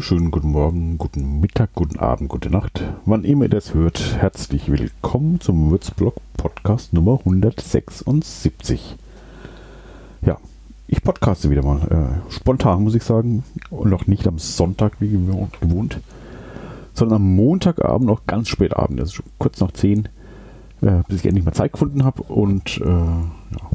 Wunderschönen 0.00 0.30
guten 0.30 0.52
Morgen, 0.52 0.96
guten 0.96 1.40
Mittag, 1.40 1.74
guten 1.74 1.98
Abend, 1.98 2.30
gute 2.30 2.48
Nacht. 2.48 2.82
Wann 3.04 3.22
immer 3.22 3.44
ihr 3.44 3.50
das 3.50 3.74
hört, 3.74 4.16
herzlich 4.16 4.72
willkommen 4.72 5.42
zum 5.42 5.70
Würzblog 5.70 6.14
Podcast 6.38 6.94
Nummer 6.94 7.18
176. 7.18 8.96
Ja, 10.22 10.38
ich 10.88 11.02
podcaste 11.02 11.50
wieder 11.50 11.62
mal. 11.62 11.82
Äh, 11.90 12.32
spontan 12.32 12.82
muss 12.82 12.94
ich 12.94 13.02
sagen. 13.02 13.44
Und 13.68 13.90
noch 13.90 14.06
nicht 14.06 14.26
am 14.26 14.38
Sonntag 14.38 14.94
wie 15.00 15.10
gewohnt, 15.10 16.00
sondern 16.94 17.16
am 17.16 17.36
Montagabend, 17.36 18.06
noch 18.06 18.24
ganz 18.26 18.48
spät 18.48 18.74
Abend, 18.74 19.00
also 19.00 19.22
kurz 19.36 19.60
nach 19.60 19.72
10, 19.72 20.08
äh, 20.80 21.02
bis 21.08 21.18
ich 21.18 21.26
endlich 21.26 21.44
mal 21.44 21.52
Zeit 21.52 21.72
gefunden 21.72 22.04
habe. 22.04 22.22
Und 22.22 22.78
äh, 22.78 22.88
ja, 22.88 23.69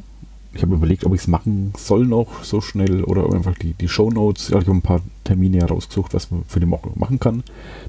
ich 0.56 0.62
habe 0.62 0.74
überlegt, 0.74 1.06
ob 1.06 1.14
ich 1.14 1.22
es 1.22 1.28
machen 1.28 1.74
soll 1.78 2.06
noch 2.06 2.44
so 2.44 2.62
schnell 2.62 3.04
oder 3.04 3.32
einfach 3.34 3.58
die, 3.58 3.74
die 3.74 3.90
Show 3.90 4.10
Notes. 4.10 4.50
Ich 4.50 4.56
habe 4.56 4.72
ein 4.72 4.82
paar 4.82 5.02
Termine 5.26 5.60
herausgesucht, 5.60 6.14
was 6.14 6.32
man 6.32 6.46
für 6.48 6.62
die 6.62 6.70
Woche 6.70 6.90
machen 6.96 7.20
kann. 7.20 7.44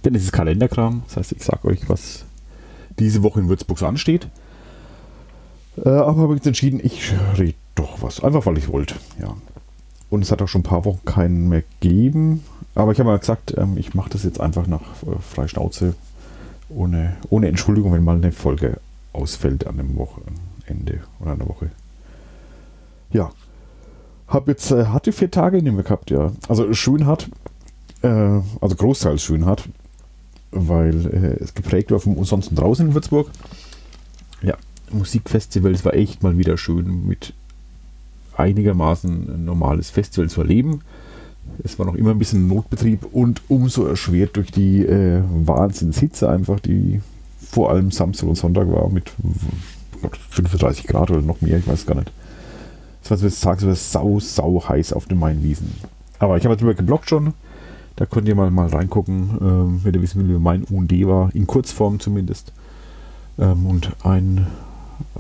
Denn 0.05 0.17
es 0.17 0.25
ist 0.25 0.33
Kalenderkram. 0.33 1.03
Das 1.07 1.17
heißt, 1.17 1.33
ich 1.33 1.45
sage 1.45 1.69
euch, 1.69 1.89
was 1.89 2.25
diese 2.99 3.23
Woche 3.23 3.39
in 3.39 3.49
Würzburg 3.49 3.79
so 3.79 3.87
ansteht. 3.87 4.29
Äh, 5.77 5.89
aber 5.89 6.23
habe 6.23 6.35
jetzt 6.35 6.47
entschieden, 6.47 6.81
ich 6.83 7.13
rede 7.39 7.55
doch 7.77 8.03
was. 8.03 8.23
Einfach 8.23 8.47
weil 8.47 8.59
ich 8.59 8.69
wollte. 8.69 8.97
Ja. 9.21 9.37
Und 10.11 10.23
es 10.23 10.33
hat 10.33 10.43
auch 10.43 10.49
schon 10.49 10.63
ein 10.63 10.65
paar 10.65 10.85
Wochen 10.85 11.05
keinen 11.05 11.49
mehr 11.49 11.63
gegeben. 11.81 12.43
Aber 12.75 12.91
ich 12.91 12.99
habe 12.99 13.11
mal 13.11 13.19
gesagt, 13.19 13.55
ähm, 13.57 13.77
ich 13.77 13.95
mache 13.95 14.11
das 14.11 14.25
jetzt 14.25 14.41
einfach 14.41 14.67
nach 14.67 14.81
äh, 15.03 15.21
Freischnauze. 15.21 15.95
Ohne, 16.69 17.17
ohne 17.31 17.47
Entschuldigung, 17.47 17.93
wenn 17.93 18.03
mal 18.03 18.17
eine 18.17 18.33
Folge 18.33 18.81
ausfällt 19.13 19.69
an 19.69 19.79
einem 19.79 19.97
Wochenende 19.97 21.01
oder 21.21 21.33
einer 21.33 21.49
Woche. 21.49 21.71
Ja. 23.11 23.31
Hab 24.29 24.49
jetzt 24.49 24.71
äh, 24.73 24.87
harte 24.87 25.13
vier 25.13 25.31
Tage 25.31 25.63
nicht 25.63 25.73
mehr 25.73 25.85
gehabt, 25.85 26.11
ja. 26.11 26.33
Also 26.49 26.73
schön 26.73 27.07
hart, 27.07 27.29
äh, 28.03 28.09
also 28.09 28.75
großteils 28.77 29.23
schön 29.23 29.47
hart, 29.47 29.69
weil 30.51 31.07
äh, 31.07 31.43
es 31.43 31.55
geprägt 31.55 31.91
war 31.91 32.01
vom 32.01 32.19
Ansonsten 32.19 32.57
draußen 32.57 32.89
in 32.89 32.95
Würzburg. 32.95 33.31
Ja, 34.43 34.57
Musikfestival, 34.91 35.73
es 35.73 35.85
war 35.85 35.95
echt 35.95 36.23
mal 36.23 36.37
wieder 36.39 36.59
schön 36.59 37.07
mit 37.07 37.35
einigermaßen 38.37 39.35
ein 39.35 39.45
normales 39.45 39.91
Festival 39.91 40.29
zu 40.29 40.41
erleben. 40.41 40.81
Es 41.63 41.79
war 41.79 41.87
noch 41.87 41.95
immer 41.95 42.11
ein 42.11 42.19
bisschen 42.19 42.49
Notbetrieb 42.49 43.07
und 43.13 43.43
umso 43.49 43.87
erschwert 43.87 44.37
durch 44.37 44.51
die 44.51 44.85
äh, 44.85 45.23
Wahnsinnshitze 45.31 46.29
einfach, 46.29 46.61
die 46.61 47.01
vor 47.39 47.71
allem 47.71 47.91
Samstag 47.93 48.29
und 48.29 48.35
Sonntag 48.35 48.69
war 48.69 48.89
mit 48.91 49.13
35 50.31 50.87
Grad 50.87 51.11
oder 51.11 51.23
noch 51.23 51.41
mehr, 51.41 51.59
ich 51.59 51.67
weiß 51.67 51.87
gar 51.87 51.95
nicht. 51.95 52.11
Es 53.07 53.11
war 53.11 53.19
so 53.19 53.29
tagsüber 53.29 53.77
sau, 53.77 54.19
sau 54.19 54.69
heiß 54.69 54.93
auf 54.93 55.07
den 55.07 55.21
Mainwiesen. 55.21 55.73
Aber 56.19 56.39
ich 56.39 56.45
habe 56.45 56.57
darüber 56.57 56.75
geblockt 56.75 57.09
schon. 57.09 57.35
Da 57.95 58.05
könnt 58.05 58.27
ihr 58.27 58.35
mal, 58.35 58.51
mal 58.51 58.67
reingucken, 58.67 59.39
ähm, 59.41 59.81
wenn 59.85 59.95
ihr 59.95 60.03
wissen, 60.03 60.29
wie 60.29 60.33
mein 60.41 60.65
UND 60.65 60.91
war, 61.07 61.33
in 61.33 61.47
Kurzform 61.47 62.01
zumindest. 62.01 62.53
Ähm, 63.39 63.65
und 63.65 63.93
ein, 64.05 64.49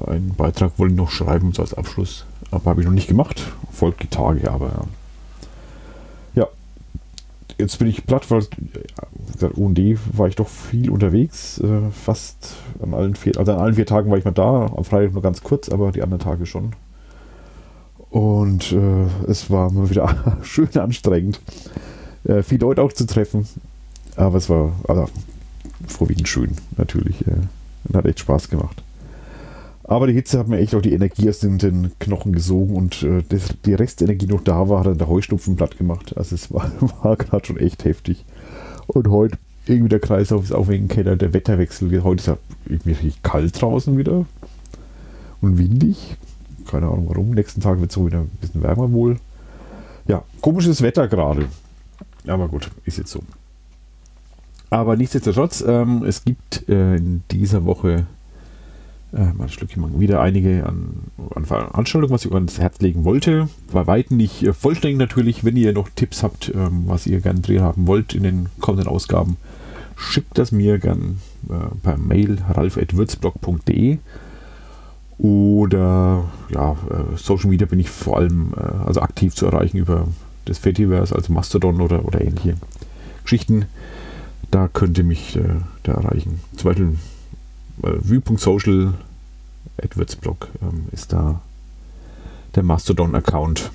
einen 0.04 0.34
Beitrag 0.34 0.80
wollte 0.80 0.94
ich 0.94 0.98
noch 0.98 1.12
schreiben, 1.12 1.52
so 1.52 1.62
als 1.62 1.74
Abschluss. 1.74 2.26
Aber 2.50 2.70
habe 2.70 2.80
ich 2.80 2.86
noch 2.86 2.92
nicht 2.92 3.06
gemacht. 3.06 3.52
Folgt 3.70 4.02
die 4.02 4.08
Tage, 4.08 4.50
aber 4.50 4.88
ja. 6.34 6.48
Jetzt 7.56 7.78
bin 7.78 7.86
ich 7.86 8.04
platt, 8.04 8.28
weil 8.32 8.42
gesagt, 9.32 9.56
UND 9.56 9.78
war 10.12 10.26
ich 10.26 10.34
doch 10.34 10.48
viel 10.48 10.90
unterwegs. 10.90 11.60
Äh, 11.60 11.92
fast 11.92 12.56
an 12.82 12.94
allen 12.94 13.14
vier, 13.14 13.38
also 13.38 13.52
an 13.52 13.60
allen 13.60 13.74
vier 13.74 13.86
Tagen 13.86 14.10
war 14.10 14.18
ich 14.18 14.24
mal 14.24 14.32
da. 14.32 14.72
Am 14.76 14.82
Freitag 14.82 15.12
nur 15.12 15.22
ganz 15.22 15.44
kurz, 15.44 15.68
aber 15.68 15.92
die 15.92 16.02
anderen 16.02 16.20
Tage 16.20 16.46
schon. 16.46 16.72
Und 18.10 18.72
äh, 18.72 19.06
es 19.28 19.50
war 19.50 19.70
mal 19.70 19.90
wieder 19.90 20.38
schön 20.42 20.68
anstrengend, 20.76 21.40
äh, 22.24 22.42
viele 22.42 22.60
Leute 22.60 22.82
auch 22.82 22.92
zu 22.92 23.06
treffen. 23.06 23.46
Aber 24.16 24.38
es 24.38 24.48
war 24.48 24.72
also, 24.88 25.06
vorwiegend 25.86 26.28
schön, 26.28 26.52
natürlich. 26.76 27.26
Äh, 27.26 27.36
und 27.88 27.96
hat 27.96 28.06
echt 28.06 28.20
Spaß 28.20 28.48
gemacht. 28.48 28.82
Aber 29.84 30.08
die 30.08 30.14
Hitze 30.14 30.38
hat 30.38 30.48
mir 30.48 30.58
echt 30.58 30.74
auch 30.74 30.82
die 30.82 30.92
Energie 30.92 31.28
aus 31.28 31.38
den, 31.38 31.92
Knochen 32.00 32.32
gesogen 32.32 32.74
und 32.74 33.04
äh, 33.04 33.22
das, 33.28 33.54
die 33.64 33.74
Restenergie 33.74 34.26
noch 34.26 34.42
da 34.42 34.68
war, 34.68 34.80
hat 34.80 34.86
dann 34.86 34.98
der 34.98 35.08
Heuschnupfen 35.08 35.54
platt 35.54 35.78
gemacht. 35.78 36.16
Also 36.16 36.34
es 36.34 36.52
war, 36.52 36.70
war 37.02 37.16
gerade 37.16 37.46
schon 37.46 37.56
echt 37.56 37.84
heftig. 37.84 38.24
Und 38.88 39.08
heute 39.08 39.38
irgendwie 39.66 39.88
der 39.88 40.00
Kreislauf 40.00 40.44
ist 40.44 40.52
auch 40.52 40.68
wegen 40.68 40.88
Keller, 40.88 41.16
der 41.16 41.32
Wetterwechsel. 41.32 42.02
Heute 42.02 42.20
ist 42.20 42.26
ja 42.26 42.38
irgendwie 42.66 42.90
richtig 42.90 43.22
kalt 43.22 43.60
draußen 43.60 43.96
wieder 43.96 44.26
und 45.40 45.58
windig. 45.58 46.16
Keine 46.70 46.86
Ahnung 46.86 47.06
warum. 47.08 47.30
Nächsten 47.30 47.60
Tag 47.60 47.80
wird 47.80 47.90
es 47.90 47.94
so 47.94 48.06
wieder 48.06 48.20
ein 48.20 48.30
bisschen 48.40 48.62
wärmer 48.62 48.90
wohl. 48.92 49.18
Ja, 50.06 50.22
komisches 50.40 50.82
Wetter 50.82 51.08
gerade. 51.08 51.46
Aber 52.26 52.48
gut, 52.48 52.70
ist 52.84 52.98
jetzt 52.98 53.10
so. 53.10 53.22
Aber 54.70 54.96
nichtsdestotrotz, 54.96 55.64
ähm, 55.66 56.04
es 56.04 56.24
gibt 56.24 56.68
äh, 56.68 56.96
in 56.96 57.22
dieser 57.30 57.64
Woche 57.64 58.06
äh, 59.12 59.32
mal 59.32 59.48
ein 59.48 60.00
wieder 60.00 60.20
einige 60.20 60.66
an, 60.66 61.04
an, 61.34 61.44
Veranstaltungen, 61.44 62.12
was 62.12 62.24
ich 62.24 62.30
euch 62.30 62.34
ans 62.34 62.58
Herz 62.58 62.80
legen 62.80 63.04
wollte. 63.04 63.48
Bei 63.72 63.86
weitem 63.86 64.16
nicht 64.16 64.42
äh, 64.42 64.52
vollständig 64.52 64.98
natürlich. 64.98 65.44
Wenn 65.44 65.56
ihr 65.56 65.72
noch 65.72 65.88
Tipps 65.88 66.22
habt, 66.22 66.52
ähm, 66.54 66.84
was 66.86 67.06
ihr 67.06 67.20
gerne 67.20 67.40
drehen 67.40 67.62
haben 67.62 67.86
wollt 67.86 68.14
in 68.14 68.24
den 68.24 68.48
kommenden 68.60 68.88
Ausgaben, 68.88 69.36
schickt 69.96 70.36
das 70.36 70.50
mir 70.52 70.78
gern 70.78 71.20
äh, 71.48 71.74
per 71.82 71.96
Mail 71.96 72.38
ralf.würzblog.de 72.48 73.98
oder 75.18 76.24
ja, 76.50 76.72
äh, 76.72 77.16
Social 77.16 77.48
Media 77.48 77.66
bin 77.66 77.80
ich 77.80 77.90
vor 77.90 78.18
allem 78.18 78.52
äh, 78.56 78.86
also 78.86 79.00
aktiv 79.00 79.34
zu 79.34 79.46
erreichen 79.46 79.78
über 79.78 80.08
das 80.44 80.58
Fediverse, 80.58 81.14
also 81.14 81.32
Mastodon 81.32 81.80
oder, 81.80 82.04
oder 82.04 82.20
ähnliche 82.20 82.56
Geschichten. 83.22 83.66
Da 84.50 84.68
könnt 84.68 84.98
ihr 84.98 85.04
mich 85.04 85.36
äh, 85.36 85.60
da 85.82 85.92
erreichen. 85.92 86.40
Zum 86.56 86.70
Beispiel 86.70 86.98
äh, 87.82 87.98
vue.social 88.00 88.94
AdWordsBlog 89.82 90.48
ähm, 90.62 90.86
ist 90.92 91.12
da 91.12 91.40
der 92.54 92.62
Mastodon-Account. 92.62 93.70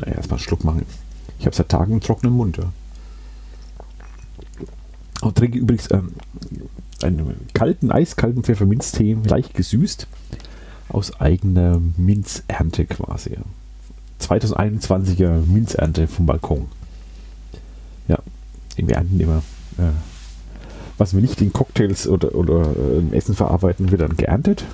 Ja, 0.00 0.06
erstmal 0.06 0.38
einen 0.38 0.44
Schluck 0.44 0.64
machen. 0.64 0.86
Ich 1.38 1.46
habe 1.46 1.56
seit 1.56 1.68
Tagen 1.68 1.92
einen 1.92 2.00
trockenen 2.00 2.34
Mund. 2.34 2.58
Ja. 2.58 2.72
Und 5.22 5.36
trinke 5.36 5.58
übrigens 5.58 5.90
ähm, 5.90 6.14
einen 7.04 7.48
kalten, 7.54 7.90
eiskalten 7.90 8.42
Pfefferminztee, 8.42 9.16
leicht 9.24 9.54
gesüßt 9.54 10.06
aus 10.88 11.20
eigener 11.20 11.80
Minzernte 11.96 12.84
quasi. 12.84 13.36
2021er 14.20 15.46
Minzernte 15.46 16.06
vom 16.08 16.26
Balkon. 16.26 16.68
Ja, 18.08 18.18
wir 18.76 18.96
ernten 18.96 19.20
immer, 19.20 19.42
äh, 19.78 19.92
was 20.98 21.14
wir 21.14 21.22
nicht 21.22 21.40
in 21.40 21.52
Cocktails 21.52 22.06
oder, 22.06 22.34
oder 22.34 22.74
äh, 22.76 22.98
im 22.98 23.12
Essen 23.12 23.34
verarbeiten, 23.34 23.90
wird 23.90 24.02
dann 24.02 24.16
geerntet. 24.16 24.64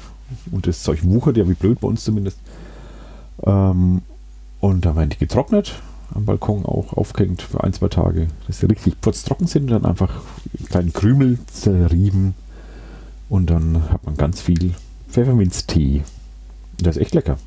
Und 0.50 0.66
das 0.66 0.82
Zeug 0.82 1.04
wuchert 1.04 1.36
ja 1.36 1.48
wie 1.48 1.54
blöd 1.54 1.80
bei 1.80 1.88
uns 1.88 2.04
zumindest. 2.04 2.38
Ähm, 3.44 4.02
und 4.60 4.84
da 4.84 4.96
werden 4.96 5.10
die 5.10 5.18
getrocknet, 5.18 5.80
am 6.14 6.24
Balkon 6.24 6.64
auch 6.64 6.92
aufgehängt 6.92 7.42
für 7.42 7.62
ein, 7.62 7.72
zwei 7.72 7.88
Tage, 7.88 8.28
dass 8.46 8.60
sie 8.60 8.66
richtig 8.66 8.94
trocken 9.00 9.46
sind, 9.46 9.70
dann 9.70 9.84
einfach 9.84 10.22
kleinen 10.68 10.92
Krümel 10.92 11.38
zerrieben 11.52 12.34
und 13.28 13.50
dann 13.50 13.90
hat 13.90 14.04
man 14.04 14.16
ganz 14.16 14.40
viel 14.40 14.74
Pfefferminztee. 15.08 16.02
Das 16.78 16.96
ist 16.96 17.02
echt 17.02 17.14
lecker. 17.14 17.38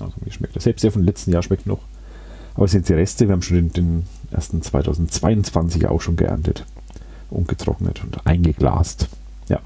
Also 0.00 0.14
mir 0.24 0.32
schmeckt 0.32 0.56
das. 0.56 0.64
Selbst 0.64 0.84
der 0.84 0.92
von 0.92 1.02
letzten 1.02 1.32
Jahr 1.32 1.42
schmeckt 1.42 1.66
noch. 1.66 1.80
Aber 2.54 2.66
es 2.66 2.72
sind 2.72 2.88
die 2.88 2.94
Reste. 2.94 3.26
Wir 3.26 3.32
haben 3.32 3.42
schon 3.42 3.56
den, 3.56 3.72
den 3.72 4.02
ersten 4.30 4.62
2022 4.62 5.86
auch 5.86 6.00
schon 6.00 6.16
geerntet. 6.16 6.64
Und 7.30 7.48
getrocknet 7.48 8.04
und 8.04 8.26
eingeglast. 8.26 9.08
Ja. 9.48 9.60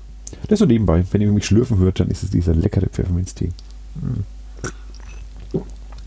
Das 0.49 0.61
so 0.61 0.67
nebenbei. 0.67 1.05
Wenn 1.11 1.21
ihr 1.21 1.31
mich 1.31 1.47
schlürfen 1.47 1.79
hört, 1.79 2.01
dann 2.01 2.09
ist 2.09 2.23
es 2.23 2.31
dieser 2.31 2.55
leckere 2.55 2.89
Pfefferminztee. 2.89 3.51
Mm. 3.97 5.59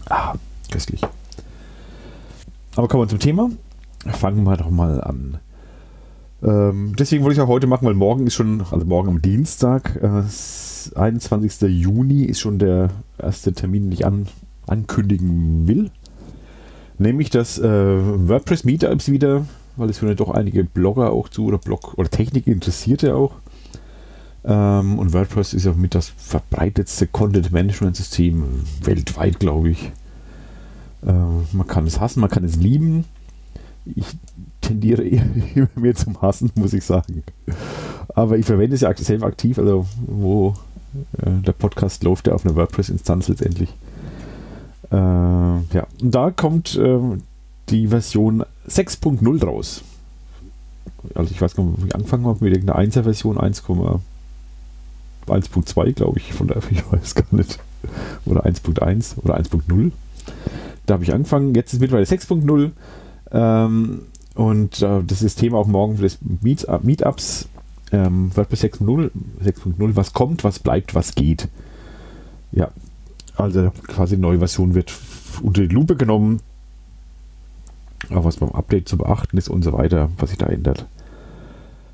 Ah, 0.09 0.35
köstlich. 0.71 1.01
Aber 2.75 2.87
kommen 2.87 3.03
wir 3.03 3.07
zum 3.07 3.19
Thema. 3.19 3.49
Fangen 4.11 4.43
wir 4.43 4.57
doch 4.57 4.69
mal 4.69 5.01
an. 5.01 5.39
Ähm, 6.43 6.93
deswegen 6.97 7.23
wollte 7.23 7.35
ich 7.35 7.41
auch 7.41 7.47
heute 7.47 7.67
machen, 7.67 7.87
weil 7.87 7.93
morgen 7.93 8.27
ist 8.27 8.33
schon, 8.33 8.61
also 8.69 8.85
morgen 8.85 9.09
am 9.09 9.21
Dienstag, 9.21 9.95
äh, 10.01 10.23
21. 10.99 11.61
Juni 11.69 12.23
ist 12.23 12.41
schon 12.41 12.59
der 12.59 12.89
erste 13.17 13.53
Termin, 13.53 13.83
den 13.83 13.91
ich 13.93 14.05
an, 14.05 14.27
ankündigen 14.67 15.67
will. 15.67 15.89
Nämlich 16.97 17.29
das 17.29 17.59
äh, 17.59 18.27
WordPress 18.27 18.65
Meetups 18.65 19.09
wieder, 19.09 19.45
weil 19.77 19.89
es 19.89 20.01
hören 20.01 20.15
doch 20.15 20.31
einige 20.31 20.63
Blogger 20.63 21.11
auch 21.11 21.29
zu 21.29 21.45
oder 21.45 21.57
Blog 21.57 21.93
oder 21.97 22.09
Technik 22.09 22.47
interessierte 22.47 23.15
auch. 23.15 23.35
Ähm, 24.43 24.99
und 24.99 25.13
WordPress 25.13 25.53
ist 25.53 25.65
ja 25.65 25.73
mit 25.73 25.95
das 25.95 26.09
verbreitetste 26.17 27.07
Content 27.07 27.51
Management 27.51 27.95
System 27.95 28.43
weltweit, 28.83 29.39
glaube 29.39 29.69
ich. 29.69 29.91
Äh, 31.05 31.55
man 31.55 31.67
kann 31.67 31.87
es 31.87 31.99
hassen, 31.99 32.21
man 32.21 32.29
kann 32.29 32.43
es 32.43 32.55
lieben. 32.55 33.05
Ich 33.85 34.05
tendiere 34.61 35.03
eher 35.03 35.25
mehr 35.75 35.95
zum 35.95 36.21
Hassen, 36.21 36.51
muss 36.55 36.73
ich 36.73 36.83
sagen. 36.83 37.23
Aber 38.15 38.37
ich 38.37 38.45
verwende 38.45 38.75
es 38.75 38.81
ja 38.81 38.95
selber 38.95 39.27
aktiv, 39.27 39.59
also 39.59 39.85
wo 40.05 40.53
äh, 41.17 41.31
der 41.45 41.53
Podcast 41.53 42.03
läuft 42.03 42.27
ja 42.27 42.33
auf 42.33 42.45
einer 42.45 42.55
WordPress-Instanz 42.55 43.27
letztendlich. 43.27 43.69
Äh, 44.91 44.95
ja, 44.95 45.87
und 46.01 46.13
da 46.13 46.31
kommt 46.31 46.75
äh, 46.75 46.99
die 47.69 47.87
Version 47.87 48.43
6.0 48.67 49.39
draus. 49.39 49.83
Also 51.15 51.31
ich 51.31 51.41
weiß 51.41 51.55
gar 51.55 51.63
nicht, 51.63 51.81
wie 51.83 51.87
ich 51.87 51.95
angefangen 51.95 52.25
habe 52.25 52.43
mit 52.43 52.53
irgendeiner 52.53 52.79
1er 52.79 53.03
Version 53.03 53.37
1,1.2, 53.37 55.93
glaube 55.93 56.19
ich, 56.19 56.33
von 56.33 56.47
der 56.47 56.57
ich 56.69 56.83
weiß 56.91 57.15
gar 57.15 57.25
nicht. 57.31 57.59
Oder 58.25 58.45
1.1 58.45 59.15
oder 59.23 59.37
1.0. 59.37 59.91
Da 60.85 60.95
habe 60.95 61.03
ich 61.03 61.13
angefangen, 61.13 61.55
jetzt 61.55 61.73
ist 61.73 61.79
mittlerweile 61.79 62.05
6.0. 62.05 62.71
Ähm, 63.31 64.01
und 64.35 64.81
äh, 64.81 65.03
das 65.05 65.21
ist 65.21 65.39
Thema 65.39 65.57
auch 65.57 65.67
morgen 65.67 65.97
für 65.97 66.03
das 66.03 66.17
Meet, 66.41 66.67
Meetups. 66.83 67.47
Ähm, 67.91 68.31
WordPress 68.35 68.63
6.0, 68.63 69.11
6.0, 69.43 69.95
was 69.95 70.13
kommt, 70.13 70.43
was 70.43 70.59
bleibt, 70.59 70.95
was 70.95 71.13
geht. 71.13 71.47
Ja, 72.51 72.71
also 73.35 73.71
quasi 73.87 74.17
neue 74.17 74.39
Version 74.39 74.73
wird 74.73 74.91
unter 75.41 75.61
die 75.61 75.73
Lupe 75.73 75.95
genommen. 75.95 76.41
Auch 78.09 78.25
was 78.25 78.37
beim 78.37 78.51
Update 78.51 78.89
zu 78.89 78.97
beachten 78.97 79.37
ist 79.37 79.47
und 79.47 79.63
so 79.63 79.73
weiter, 79.73 80.09
was 80.17 80.31
sich 80.31 80.39
da 80.39 80.47
ändert. 80.47 80.87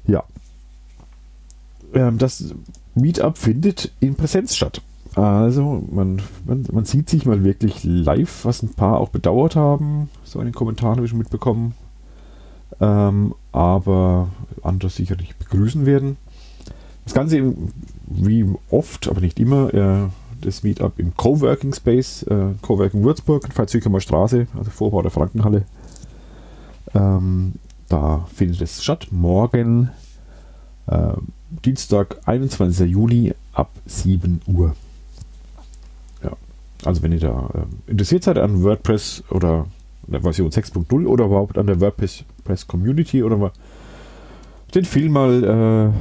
Ja. 0.07 0.23
Ähm, 1.93 2.17
das 2.17 2.55
Meetup 2.95 3.37
findet 3.37 3.91
in 3.99 4.15
Präsenz 4.15 4.55
statt. 4.55 4.81
Also 5.19 5.83
man, 5.91 6.21
man, 6.45 6.65
man 6.71 6.85
sieht 6.85 7.09
sich 7.09 7.25
mal 7.25 7.43
wirklich 7.43 7.83
live, 7.83 8.45
was 8.45 8.63
ein 8.63 8.73
paar 8.73 9.01
auch 9.01 9.09
bedauert 9.09 9.57
haben. 9.57 10.09
So 10.23 10.39
in 10.39 10.45
den 10.45 10.53
Kommentaren 10.53 10.95
habe 10.95 11.05
ich 11.05 11.09
schon 11.09 11.19
mitbekommen. 11.19 11.73
Ähm, 12.79 13.35
aber 13.51 14.29
andere 14.63 14.89
sicherlich 14.89 15.35
begrüßen 15.35 15.85
werden. 15.85 16.15
Das 17.03 17.13
Ganze 17.13 17.53
wie 18.05 18.45
oft, 18.69 19.09
aber 19.09 19.19
nicht 19.19 19.39
immer, 19.41 19.73
äh, 19.73 20.07
das 20.41 20.63
Meetup 20.63 20.97
im 20.99 21.13
Coworking 21.17 21.73
Space, 21.73 22.23
äh, 22.23 22.53
Coworking 22.61 23.03
Würzburg, 23.03 23.49
Veitshöchheimer 23.53 23.99
Straße, 23.99 24.47
also 24.57 24.71
Vorbau 24.71 25.01
der 25.01 25.11
Frankenhalle. 25.11 25.65
Ähm, 26.93 27.55
da 27.89 28.25
findet 28.33 28.61
es 28.61 28.81
statt. 28.81 29.07
Morgen, 29.11 29.89
äh, 30.87 31.13
Dienstag, 31.65 32.21
21. 32.25 32.87
Juli 32.87 33.33
ab 33.51 33.71
7 33.85 34.41
Uhr. 34.47 34.75
Also 36.89 37.03
wenn 37.03 37.11
ihr 37.11 37.19
da 37.19 37.51
äh, 37.53 37.91
interessiert 37.91 38.23
seid 38.23 38.39
an 38.39 38.63
WordPress 38.63 39.23
oder 39.29 39.67
der 40.07 40.21
Version 40.21 40.49
6.0 40.49 41.05
oder 41.05 41.25
überhaupt 41.25 41.59
an 41.59 41.67
der 41.67 41.79
WordPress 41.79 42.25
Community 42.65 43.21
oder 43.21 43.37
mal 43.37 43.51
den 44.73 44.85
Film 44.85 45.11
mal 45.11 45.93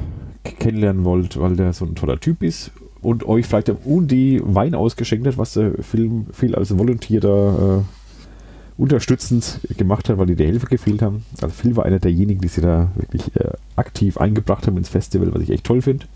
äh, 0.45 0.49
kennenlernen 0.49 1.05
wollt, 1.05 1.39
weil 1.39 1.57
der 1.57 1.75
so 1.75 1.85
ein 1.85 1.95
toller 1.95 2.19
Typ 2.19 2.43
ist 2.43 2.71
und 3.03 3.29
euch 3.29 3.45
vielleicht 3.45 3.71
um 3.85 4.09
die 4.09 4.41
Wein 4.43 4.75
ausgeschenkt 4.75 5.27
hat, 5.27 5.37
was 5.37 5.53
der 5.53 5.75
Film 5.83 6.25
viel 6.33 6.55
als 6.55 6.77
Volunteer 6.79 7.21
da 7.21 7.81
äh, 7.81 8.81
unterstützend 8.81 9.61
gemacht 9.77 10.09
hat, 10.09 10.17
weil 10.17 10.25
die 10.25 10.37
die 10.37 10.47
Helfer 10.47 10.69
gefehlt 10.69 11.03
haben. 11.03 11.27
Also 11.43 11.55
Phil 11.55 11.77
war 11.77 11.85
einer 11.85 11.99
derjenigen, 11.99 12.41
die 12.41 12.49
sie 12.49 12.63
da 12.63 12.91
wirklich 12.95 13.37
äh, 13.37 13.51
aktiv 13.77 14.17
eingebracht 14.17 14.67
haben 14.67 14.79
ins 14.79 14.89
Festival, 14.89 15.35
was 15.35 15.43
ich 15.43 15.51
echt 15.51 15.65
toll 15.65 15.83
finde. 15.83 16.07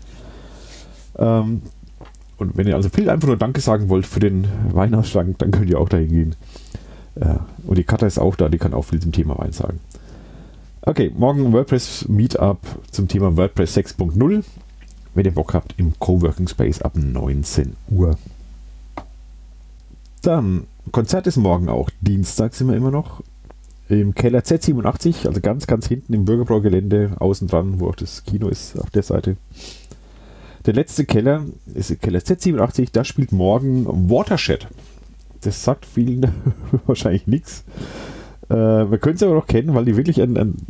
Ähm, 1.19 1.61
und 2.43 2.57
wenn 2.57 2.67
ihr 2.67 2.75
also 2.75 2.89
Phil 2.89 3.09
einfach 3.09 3.27
nur 3.27 3.37
Danke 3.37 3.61
sagen 3.61 3.89
wollt 3.89 4.05
für 4.05 4.19
den 4.19 4.47
Weinausschank, 4.71 5.39
dann 5.39 5.51
könnt 5.51 5.69
ihr 5.69 5.79
auch 5.79 5.89
dahin 5.89 6.09
gehen. 6.09 6.35
Äh, 7.15 7.35
und 7.65 7.77
die 7.77 7.83
Katha 7.83 8.05
ist 8.05 8.19
auch 8.19 8.35
da, 8.35 8.49
die 8.49 8.57
kann 8.57 8.73
auch 8.73 8.85
viel 8.85 8.99
zum 8.99 9.11
Thema 9.11 9.37
Wein 9.37 9.51
sagen. 9.51 9.79
Okay, 10.81 11.11
morgen 11.15 11.53
WordPress 11.53 12.07
Meetup 12.09 12.59
zum 12.91 13.07
Thema 13.07 13.37
WordPress 13.37 13.77
6.0 13.77 14.43
wenn 15.15 15.25
ihr 15.25 15.33
Bock 15.33 15.53
habt, 15.53 15.75
im 15.77 15.93
Coworking 15.99 16.47
Space 16.47 16.81
ab 16.81 16.93
19 16.95 17.75
Uhr. 17.89 18.17
Dann, 20.21 20.65
Konzert 20.91 21.27
ist 21.27 21.37
morgen 21.37 21.69
auch. 21.69 21.89
Dienstag 22.01 22.53
sind 22.55 22.69
wir 22.69 22.75
immer 22.75 22.91
noch. 22.91 23.21
Im 23.89 24.15
Keller 24.15 24.39
Z87, 24.39 25.27
also 25.27 25.41
ganz, 25.41 25.67
ganz 25.67 25.87
hinten 25.87 26.13
im 26.13 26.25
Bürgerbräu-Gelände, 26.25 27.17
außen 27.19 27.47
dran, 27.47 27.79
wo 27.79 27.89
auch 27.89 27.95
das 27.95 28.23
Kino 28.23 28.47
ist, 28.47 28.79
auf 28.79 28.89
der 28.89 29.03
Seite. 29.03 29.35
Der 30.65 30.73
letzte 30.73 31.05
Keller 31.05 31.43
ist 31.73 32.01
Keller 32.01 32.19
Z87, 32.19 32.89
da 32.93 33.03
spielt 33.03 33.31
morgen 33.31 34.09
Watershed. 34.09 34.67
Das 35.41 35.63
sagt 35.63 35.85
vielen 35.85 36.31
wahrscheinlich 36.85 37.27
nichts. 37.27 37.65
Äh, 38.49 38.55
wir 38.55 38.97
können 38.97 39.15
es 39.15 39.23
aber 39.23 39.35
noch 39.35 39.47
kennen, 39.47 39.73
weil 39.73 39.85
die 39.85 39.97
wirklich 39.97 40.21
einen, 40.21 40.37
einen 40.37 40.67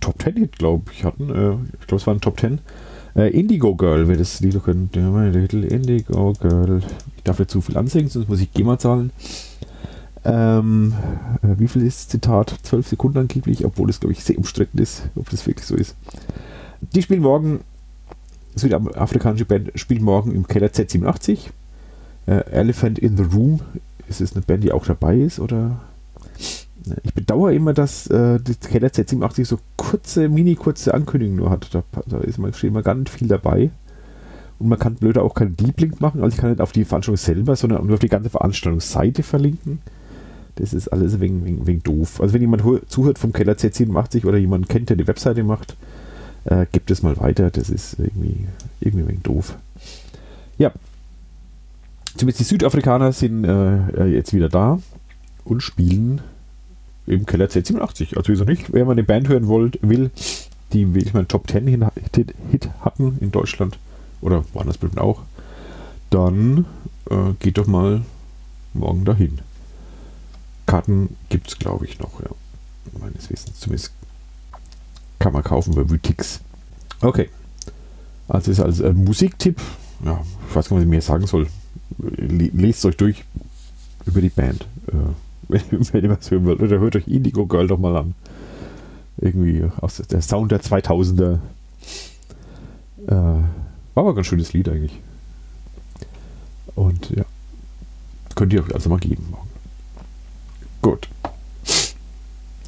Top 0.00 0.22
10 0.22 0.36
Hit, 0.36 0.58
glaube 0.58 0.90
ich, 0.92 1.04
hatten. 1.04 1.30
Äh, 1.30 1.54
ich 1.80 1.86
glaube, 1.86 2.00
es 2.00 2.06
war 2.06 2.14
ein 2.14 2.20
Top 2.20 2.38
10. 2.38 2.60
Äh, 3.16 3.30
Indigo 3.30 3.74
Girl, 3.74 4.06
wer 4.08 4.16
das 4.16 4.40
Lied. 4.40 4.60
My 4.66 5.30
little 5.30 5.66
Indigo 5.66 6.34
Girl. 6.38 6.82
Ich 7.16 7.22
darf 7.22 7.38
nicht 7.38 7.50
zu 7.50 7.62
viel 7.62 7.78
ansingen, 7.78 8.10
sonst 8.10 8.28
muss 8.28 8.40
ich 8.40 8.52
GEMA 8.52 8.78
zahlen. 8.78 9.10
Ähm, 10.24 10.92
äh, 11.42 11.58
wie 11.58 11.68
viel 11.68 11.82
ist 11.82 12.10
Zitat? 12.10 12.54
12 12.62 12.88
Sekunden 12.88 13.18
angeblich, 13.18 13.64
obwohl 13.64 13.88
es, 13.88 14.00
glaube 14.00 14.12
ich, 14.12 14.24
sehr 14.24 14.36
umstritten 14.36 14.78
ist, 14.78 15.08
ob 15.14 15.30
das 15.30 15.46
wirklich 15.46 15.66
so 15.66 15.74
ist. 15.74 15.96
Die 16.80 17.00
spielen 17.00 17.22
morgen, 17.22 17.60
südafrikanische 18.56 19.44
Band 19.44 19.72
spielt 19.74 20.02
morgen 20.02 20.34
im 20.34 20.46
Keller 20.46 20.68
Z87. 20.68 21.50
Äh, 22.26 22.50
Elephant 22.50 22.98
in 22.98 23.16
the 23.16 23.22
Room. 23.22 23.60
Ist 24.08 24.20
es 24.20 24.34
eine 24.34 24.42
Band, 24.42 24.64
die 24.64 24.72
auch 24.72 24.86
dabei 24.86 25.18
ist, 25.18 25.40
oder? 25.40 25.80
Ich 27.02 27.14
bedauere 27.14 27.52
immer, 27.52 27.74
dass 27.74 28.06
äh, 28.06 28.38
das 28.40 28.60
Keller 28.60 28.88
Z87 28.88 29.44
so 29.44 29.58
kurze, 29.76 30.28
mini 30.28 30.54
kurze 30.54 30.94
Ankündigungen 30.94 31.40
nur 31.40 31.50
hat. 31.50 31.74
Da, 31.74 31.82
da 32.06 32.18
ist 32.18 32.38
man, 32.38 32.52
steht 32.52 32.70
immer 32.70 32.82
ganz 32.82 33.10
viel 33.10 33.28
dabei. 33.28 33.70
Und 34.58 34.68
man 34.68 34.78
kann 34.78 34.94
blöder 34.94 35.22
auch 35.22 35.34
keinen 35.34 35.56
Deep 35.56 35.80
Link 35.80 36.00
machen. 36.00 36.22
Also 36.22 36.34
ich 36.34 36.40
kann 36.40 36.50
nicht 36.50 36.60
auf 36.60 36.72
die 36.72 36.84
Veranstaltung 36.84 37.16
selber, 37.16 37.56
sondern 37.56 37.84
nur 37.84 37.94
auf 37.94 38.00
die 38.00 38.08
ganze 38.08 38.30
Veranstaltungsseite 38.30 39.22
verlinken. 39.22 39.80
Das 40.54 40.72
ist 40.72 40.88
alles 40.88 41.20
wegen, 41.20 41.44
wegen, 41.44 41.66
wegen 41.66 41.82
doof. 41.82 42.20
Also 42.20 42.32
wenn 42.32 42.40
jemand 42.40 42.62
zuhört 42.88 43.18
vom 43.18 43.32
Keller 43.32 43.54
Z87 43.54 44.24
oder 44.24 44.38
jemand 44.38 44.68
kennt, 44.68 44.88
der 44.88 44.96
die 44.96 45.06
Webseite 45.06 45.44
macht, 45.44 45.76
äh, 46.46 46.66
gibt 46.70 46.90
es 46.90 47.02
mal 47.02 47.16
weiter. 47.18 47.50
Das 47.50 47.68
ist 47.68 47.98
irgendwie, 47.98 48.46
irgendwie 48.80 49.08
wegen 49.08 49.22
doof. 49.22 49.56
Ja. 50.58 50.72
Zumindest 52.16 52.40
die 52.40 52.44
Südafrikaner 52.44 53.12
sind 53.12 53.44
äh, 53.44 54.06
jetzt 54.06 54.32
wieder 54.32 54.48
da 54.48 54.78
und 55.44 55.60
spielen 55.62 56.22
im 57.06 57.26
Keller 57.26 57.46
Z87. 57.46 58.16
Also 58.16 58.32
wieso 58.32 58.44
nicht? 58.44 58.72
Wenn 58.72 58.86
man 58.86 58.92
eine 58.92 59.04
Band 59.04 59.28
hören 59.28 59.48
wollt, 59.48 59.78
will, 59.82 60.10
die 60.72 60.94
will 60.94 61.06
ich 61.06 61.12
mal 61.12 61.26
Top 61.26 61.48
10 61.50 61.66
Hit, 61.68 62.34
Hit 62.50 62.68
hatten 62.80 63.18
in 63.20 63.32
Deutschland 63.32 63.78
oder 64.22 64.44
woanders 64.54 64.78
bestimmt 64.78 65.00
auch, 65.00 65.22
dann 66.10 66.64
äh, 67.10 67.32
geht 67.38 67.58
doch 67.58 67.66
mal 67.66 68.02
morgen 68.72 69.04
dahin. 69.04 69.38
Karten 70.64 71.16
gibt 71.28 71.48
es, 71.48 71.58
glaube 71.58 71.84
ich, 71.84 71.98
noch, 71.98 72.20
ja. 72.20 72.30
Meines 72.98 73.30
Wissens 73.30 73.58
zumindest 73.58 73.92
kann 75.18 75.32
man 75.32 75.42
kaufen 75.42 75.74
bei 75.74 75.88
Wütix. 75.88 76.40
Okay. 77.00 77.28
Also 78.28 78.50
ist 78.50 78.60
als 78.60 78.80
äh, 78.80 78.92
Musiktipp, 78.92 79.60
ja, 80.04 80.20
ich 80.48 80.56
weiß 80.56 80.68
gar 80.68 80.76
nicht, 80.76 80.80
was 80.80 80.82
ich 80.84 80.90
mehr 80.90 81.02
sagen 81.02 81.26
soll. 81.26 81.46
Lest 81.98 82.84
euch 82.84 82.96
durch 82.96 83.24
über 84.04 84.20
die 84.20 84.28
Band. 84.28 84.66
Äh, 84.88 84.92
wenn, 85.48 86.04
ihr 86.04 86.10
was 86.10 86.30
hören 86.30 86.44
wollt. 86.44 86.60
Oder 86.60 86.80
hört 86.80 86.96
euch 86.96 87.06
Indigo 87.06 87.46
Girl 87.46 87.68
doch 87.68 87.78
mal 87.78 87.96
an. 87.96 88.14
Irgendwie 89.18 89.64
aus 89.80 89.96
der 89.96 90.22
Sound 90.22 90.52
der 90.52 90.60
2000er. 90.60 91.38
Äh, 93.06 93.10
war 93.10 93.44
aber 93.94 94.10
ein 94.10 94.14
ganz 94.16 94.26
schönes 94.26 94.52
Lied 94.52 94.68
eigentlich. 94.68 94.98
Und 96.74 97.10
ja. 97.10 97.24
Könnt 98.34 98.52
ihr 98.52 98.62
euch 98.62 98.74
also 98.74 98.90
mal 98.90 98.98
geben 98.98 99.26
morgen. 99.30 99.48
Gut. 100.82 101.08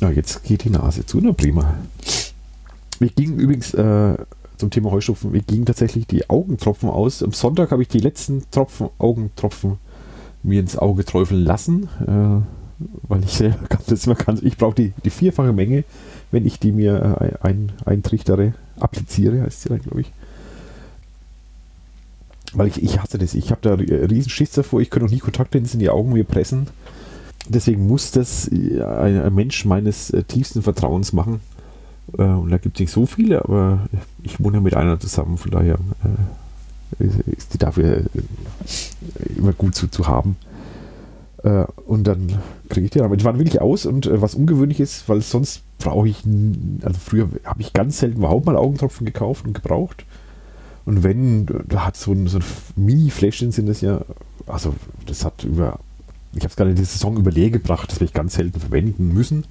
Ja, 0.00 0.10
jetzt 0.10 0.42
geht 0.44 0.64
die 0.64 0.70
Nase 0.70 1.04
zu, 1.04 1.20
na 1.20 1.32
prima. 1.32 1.74
Mir 3.00 3.08
ging 3.08 3.36
übrigens 3.38 3.74
äh, 3.74 4.14
zum 4.56 4.70
Thema 4.70 4.90
Heustropfen, 4.90 5.30
mir 5.30 5.42
gingen 5.42 5.66
tatsächlich 5.66 6.06
die 6.06 6.28
Augentropfen 6.28 6.88
aus. 6.88 7.22
Am 7.22 7.32
Sonntag 7.32 7.70
habe 7.70 7.82
ich 7.82 7.88
die 7.88 8.00
letzten 8.00 8.44
Tropfen, 8.50 8.88
Augentropfen 8.98 9.78
mir 10.42 10.60
ins 10.60 10.76
Auge 10.76 11.04
träufeln 11.04 11.44
lassen. 11.44 11.88
Äh, 12.06 12.42
weil 13.08 13.24
ich 13.24 13.32
selber 13.32 13.66
kann 13.68 13.80
das 13.86 14.06
immer 14.06 14.14
ganz, 14.14 14.42
ich 14.42 14.56
brauche 14.56 14.74
die, 14.74 14.92
die 15.04 15.10
vierfache 15.10 15.52
Menge, 15.52 15.84
wenn 16.30 16.46
ich 16.46 16.58
die 16.58 16.72
mir 16.72 17.18
äh, 17.20 17.46
ein, 17.46 17.72
eintrichtere, 17.84 18.54
appliziere, 18.78 19.42
heißt 19.42 19.62
sie 19.62 19.68
dann, 19.68 19.82
glaube 19.82 20.02
ich. 20.02 20.12
Weil 22.54 22.68
ich, 22.68 22.82
ich 22.82 23.00
hasse 23.00 23.18
das. 23.18 23.34
Ich 23.34 23.50
habe 23.50 23.60
da 23.60 23.74
riesen 23.74 24.30
Schiss 24.30 24.52
davor. 24.52 24.80
Ich 24.80 24.88
kann 24.88 25.02
noch 25.02 25.10
nie 25.10 25.18
Kontaktlinsen 25.18 25.74
in 25.74 25.80
die 25.80 25.90
Augen 25.90 26.12
mir 26.12 26.24
pressen. 26.24 26.66
Deswegen 27.46 27.86
muss 27.86 28.10
das 28.10 28.48
äh, 28.48 28.82
ein, 28.82 29.20
ein 29.20 29.34
Mensch 29.34 29.64
meines 29.64 30.10
äh, 30.10 30.22
tiefsten 30.22 30.62
Vertrauens 30.62 31.12
machen. 31.12 31.40
Äh, 32.16 32.22
und 32.22 32.50
da 32.50 32.58
gibt 32.58 32.76
es 32.76 32.80
nicht 32.80 32.92
so 32.92 33.06
viele, 33.06 33.44
aber 33.44 33.80
ich 34.22 34.42
wohne 34.42 34.60
mit 34.60 34.74
einer 34.74 34.98
zusammen. 34.98 35.36
Von 35.36 35.50
daher 35.50 35.78
äh, 37.00 37.04
ist 37.36 37.54
die 37.54 37.58
dafür 37.58 37.98
äh, 37.98 38.04
immer 39.36 39.52
gut 39.52 39.74
zu, 39.74 39.88
zu 39.88 40.06
haben. 40.06 40.36
Und 41.86 42.08
dann 42.08 42.36
kriege 42.68 42.86
ich 42.86 42.90
die. 42.90 43.00
Aber 43.00 43.16
die 43.16 43.24
waren 43.24 43.38
wirklich 43.38 43.60
aus 43.60 43.86
und 43.86 44.10
was 44.12 44.34
ungewöhnlich 44.34 44.80
ist, 44.80 45.08
weil 45.08 45.22
sonst 45.22 45.62
brauche 45.78 46.08
ich, 46.08 46.24
also 46.82 46.98
früher 46.98 47.28
habe 47.44 47.60
ich 47.60 47.72
ganz 47.72 48.00
selten 48.00 48.18
überhaupt 48.18 48.44
mal 48.44 48.56
Augentropfen 48.56 49.06
gekauft 49.06 49.46
und 49.46 49.54
gebraucht. 49.54 50.04
Und 50.84 51.04
wenn, 51.04 51.46
da 51.68 51.86
hat 51.86 51.96
so 51.96 52.12
ein, 52.12 52.26
so 52.26 52.38
ein 52.38 52.44
Mini-Fläschchen 52.74 53.52
sind 53.52 53.68
das 53.68 53.82
ja, 53.82 54.00
also 54.46 54.74
das 55.06 55.24
hat 55.24 55.44
über, 55.44 55.78
ich 56.32 56.40
habe 56.40 56.48
es 56.48 56.56
gerade 56.56 56.70
in 56.70 56.76
die 56.76 56.84
Saison 56.84 57.16
überleer 57.16 57.50
gebracht, 57.50 57.88
das 57.92 58.00
werde 58.00 58.06
ich 58.06 58.14
ganz 58.14 58.34
selten 58.34 58.58
verwenden 58.58 59.14
müssen. 59.14 59.44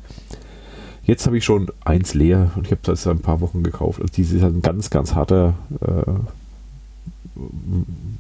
Jetzt 1.08 1.26
habe 1.26 1.38
ich 1.38 1.46
schon 1.46 1.68
eins 1.86 2.14
leer 2.14 2.52
und 2.56 2.66
ich 2.66 2.72
habe 2.72 2.82
das 2.84 3.08
ein 3.08 3.20
paar 3.20 3.40
Wochen 3.40 3.64
gekauft. 3.64 4.02
Also 4.02 4.14
dieses 4.14 4.34
ist 4.34 4.44
halt 4.44 4.56
ein 4.56 4.62
ganz, 4.62 4.90
ganz 4.90 5.16
harter 5.16 5.54
äh, 5.80 6.12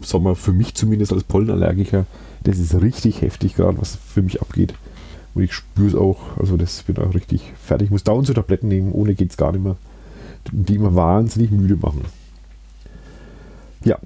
Sommer, 0.01 0.35
für 0.37 0.53
mich 0.53 0.73
zumindest 0.73 1.11
als 1.11 1.25
Pollenallergiker. 1.25 2.05
Das 2.43 2.57
ist 2.57 2.73
richtig 2.81 3.21
heftig 3.21 3.55
gerade, 3.55 3.77
was 3.77 3.97
für 3.97 4.21
mich 4.21 4.41
abgeht. 4.41 4.73
Und 5.35 5.43
ich 5.43 5.53
spüre 5.53 5.87
es 5.87 5.95
auch, 5.95 6.37
also 6.39 6.55
das 6.55 6.81
bin 6.83 6.97
auch 6.99 7.13
richtig 7.13 7.51
fertig. 7.61 7.87
Ich 7.87 7.91
muss 7.91 8.05
dauernd 8.05 8.25
zu 8.25 8.33
Tabletten 8.33 8.69
nehmen, 8.69 8.93
ohne 8.93 9.15
geht 9.15 9.31
es 9.31 9.37
gar 9.37 9.51
nicht 9.51 9.63
mehr. 9.63 9.75
Die 10.49 10.75
immer 10.75 10.95
wahnsinnig 10.95 11.51
müde 11.51 11.75
machen. 11.75 12.05
Ja. 13.83 13.97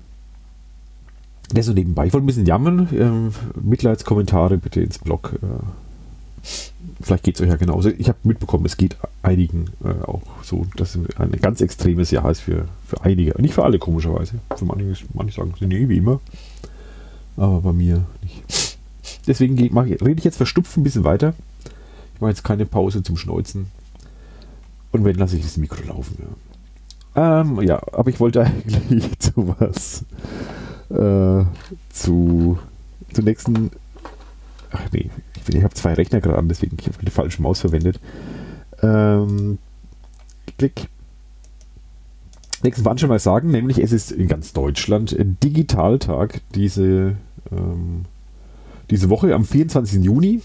Das 1.53 1.67
so 1.67 1.73
nebenbei. 1.73 2.07
Ich 2.07 2.13
wollte 2.13 2.23
ein 2.23 2.27
bisschen 2.27 2.47
jammern. 2.47 2.89
Ähm, 2.93 3.31
Mitleidskommentare 3.61 4.57
bitte 4.57 4.81
ins 4.81 4.97
Blog. 4.97 5.33
Äh, 5.43 6.47
vielleicht 7.01 7.23
geht 7.23 7.35
es 7.35 7.41
euch 7.41 7.49
ja 7.49 7.55
genauso. 7.55 7.89
Ich 7.89 8.07
habe 8.07 8.17
mitbekommen, 8.23 8.65
es 8.65 8.77
geht 8.77 8.97
einigen 9.23 9.65
äh, 9.83 10.03
auch 10.05 10.21
so, 10.43 10.65
dass 10.75 10.95
es 10.95 11.15
ein 11.17 11.31
ganz 11.41 11.61
extremes 11.61 12.11
Jahr 12.11 12.29
ist 12.29 12.41
für, 12.41 12.65
für 12.85 13.01
einige. 13.03 13.39
Nicht 13.41 13.53
für 13.53 13.63
alle, 13.63 13.79
komischerweise. 13.79 14.35
Für 14.55 14.65
manche, 14.65 15.05
manche 15.13 15.35
sagen, 15.35 15.53
nee, 15.59 15.87
wie 15.89 15.97
immer. 15.97 16.19
Aber 17.37 17.61
bei 17.61 17.71
mir 17.71 18.05
nicht. 18.21 18.77
Deswegen 19.27 19.57
ich, 19.57 19.71
rede 19.73 20.17
ich 20.17 20.23
jetzt 20.23 20.37
verstupft 20.37 20.77
ein 20.77 20.83
bisschen 20.83 21.03
weiter. 21.03 21.33
Ich 22.15 22.21
mache 22.21 22.31
jetzt 22.31 22.43
keine 22.43 22.65
Pause 22.65 23.03
zum 23.03 23.17
Schneuzen. 23.17 23.67
Und 24.91 25.05
wenn, 25.05 25.15
lasse 25.15 25.37
ich 25.37 25.43
das 25.43 25.57
Mikro 25.57 25.81
laufen. 25.87 26.17
Ja, 27.15 27.41
ähm, 27.41 27.61
ja 27.61 27.81
aber 27.93 28.09
ich 28.09 28.19
wollte 28.19 28.41
eigentlich 28.45 29.19
zu 29.19 29.55
was. 29.59 30.05
Äh, 30.89 31.45
zu, 31.89 32.59
zu 33.13 33.21
nächsten. 33.21 33.71
Ach 34.71 34.87
nee, 34.91 35.09
ich, 35.49 35.55
ich 35.55 35.63
habe 35.63 35.73
zwei 35.73 35.93
Rechner 35.93 36.21
gerade 36.21 36.37
an, 36.37 36.47
deswegen 36.47 36.77
ich 36.79 36.87
habe 36.87 37.05
die 37.05 37.11
falsche 37.11 37.41
Maus 37.41 37.61
verwendet. 37.61 37.99
Ähm, 38.81 39.57
klick. 40.57 40.87
Nächsten 42.63 42.85
Wand 42.85 42.99
schon 42.99 43.09
mal 43.09 43.19
sagen, 43.19 43.49
nämlich 43.49 43.79
es 43.79 43.91
ist 43.91 44.11
in 44.11 44.27
ganz 44.27 44.53
Deutschland 44.53 45.15
Digitaltag 45.43 46.41
diese 46.53 47.15
ähm, 47.51 48.05
diese 48.91 49.09
Woche 49.09 49.33
am 49.33 49.45
24. 49.45 50.03
Juni, 50.03 50.41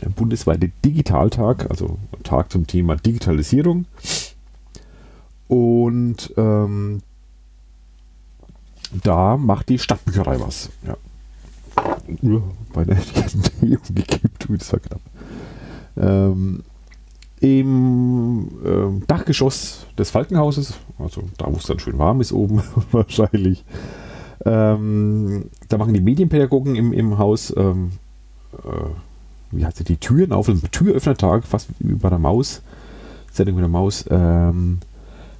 der 0.00 0.10
bundesweite 0.10 0.70
Digitaltag, 0.84 1.70
also 1.70 1.98
Tag 2.22 2.52
zum 2.52 2.66
Thema 2.66 2.96
Digitalisierung. 2.96 3.86
Und 5.48 6.32
ähm, 6.36 7.00
da 9.02 9.38
macht 9.38 9.70
die 9.70 9.78
Stadtbücherei 9.78 10.38
was. 10.38 10.68
Ja. 10.86 10.96
Bei 12.72 12.84
der 12.84 12.98
Tee 12.98 13.76
umgekippt, 13.76 14.48
das 14.48 14.72
war 14.72 14.80
knapp. 14.80 15.00
Ähm, 15.96 16.62
Im 17.40 18.48
ähm, 18.64 19.02
Dachgeschoss 19.06 19.86
des 19.96 20.10
Falkenhauses, 20.10 20.74
also 20.98 21.22
da 21.36 21.46
wo 21.46 21.56
es 21.56 21.64
dann 21.64 21.78
schön 21.78 21.98
warm 21.98 22.20
ist 22.20 22.32
oben 22.32 22.62
wahrscheinlich, 22.92 23.64
ähm, 24.44 25.46
da 25.68 25.78
machen 25.78 25.94
die 25.94 26.00
Medienpädagogen 26.00 26.76
im, 26.76 26.92
im 26.92 27.18
Haus, 27.18 27.52
ähm, 27.56 27.92
äh, 28.64 28.90
wie 29.50 29.64
heißt 29.64 29.80
das, 29.80 29.86
die 29.86 29.96
Türen 29.96 30.32
auf, 30.32 30.48
einen 30.48 30.62
Türöffnertag, 30.70 31.44
fast 31.44 31.68
wie 31.78 31.94
bei 31.94 32.08
der 32.08 32.18
Maus, 32.18 32.62
Sendung 33.32 33.56
mit 33.56 33.62
der 33.62 33.68
Maus, 33.68 34.04
ähm, 34.10 34.78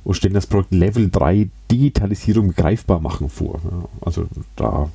und 0.05 0.15
stellen 0.15 0.35
das 0.35 0.47
Projekt 0.47 0.73
Level 0.73 1.11
3 1.11 1.49
Digitalisierung 1.71 2.53
greifbar 2.55 3.01
machen 3.01 3.29
vor. 3.29 3.61
Ja, 3.65 3.89
also 4.01 4.27
da 4.57 4.89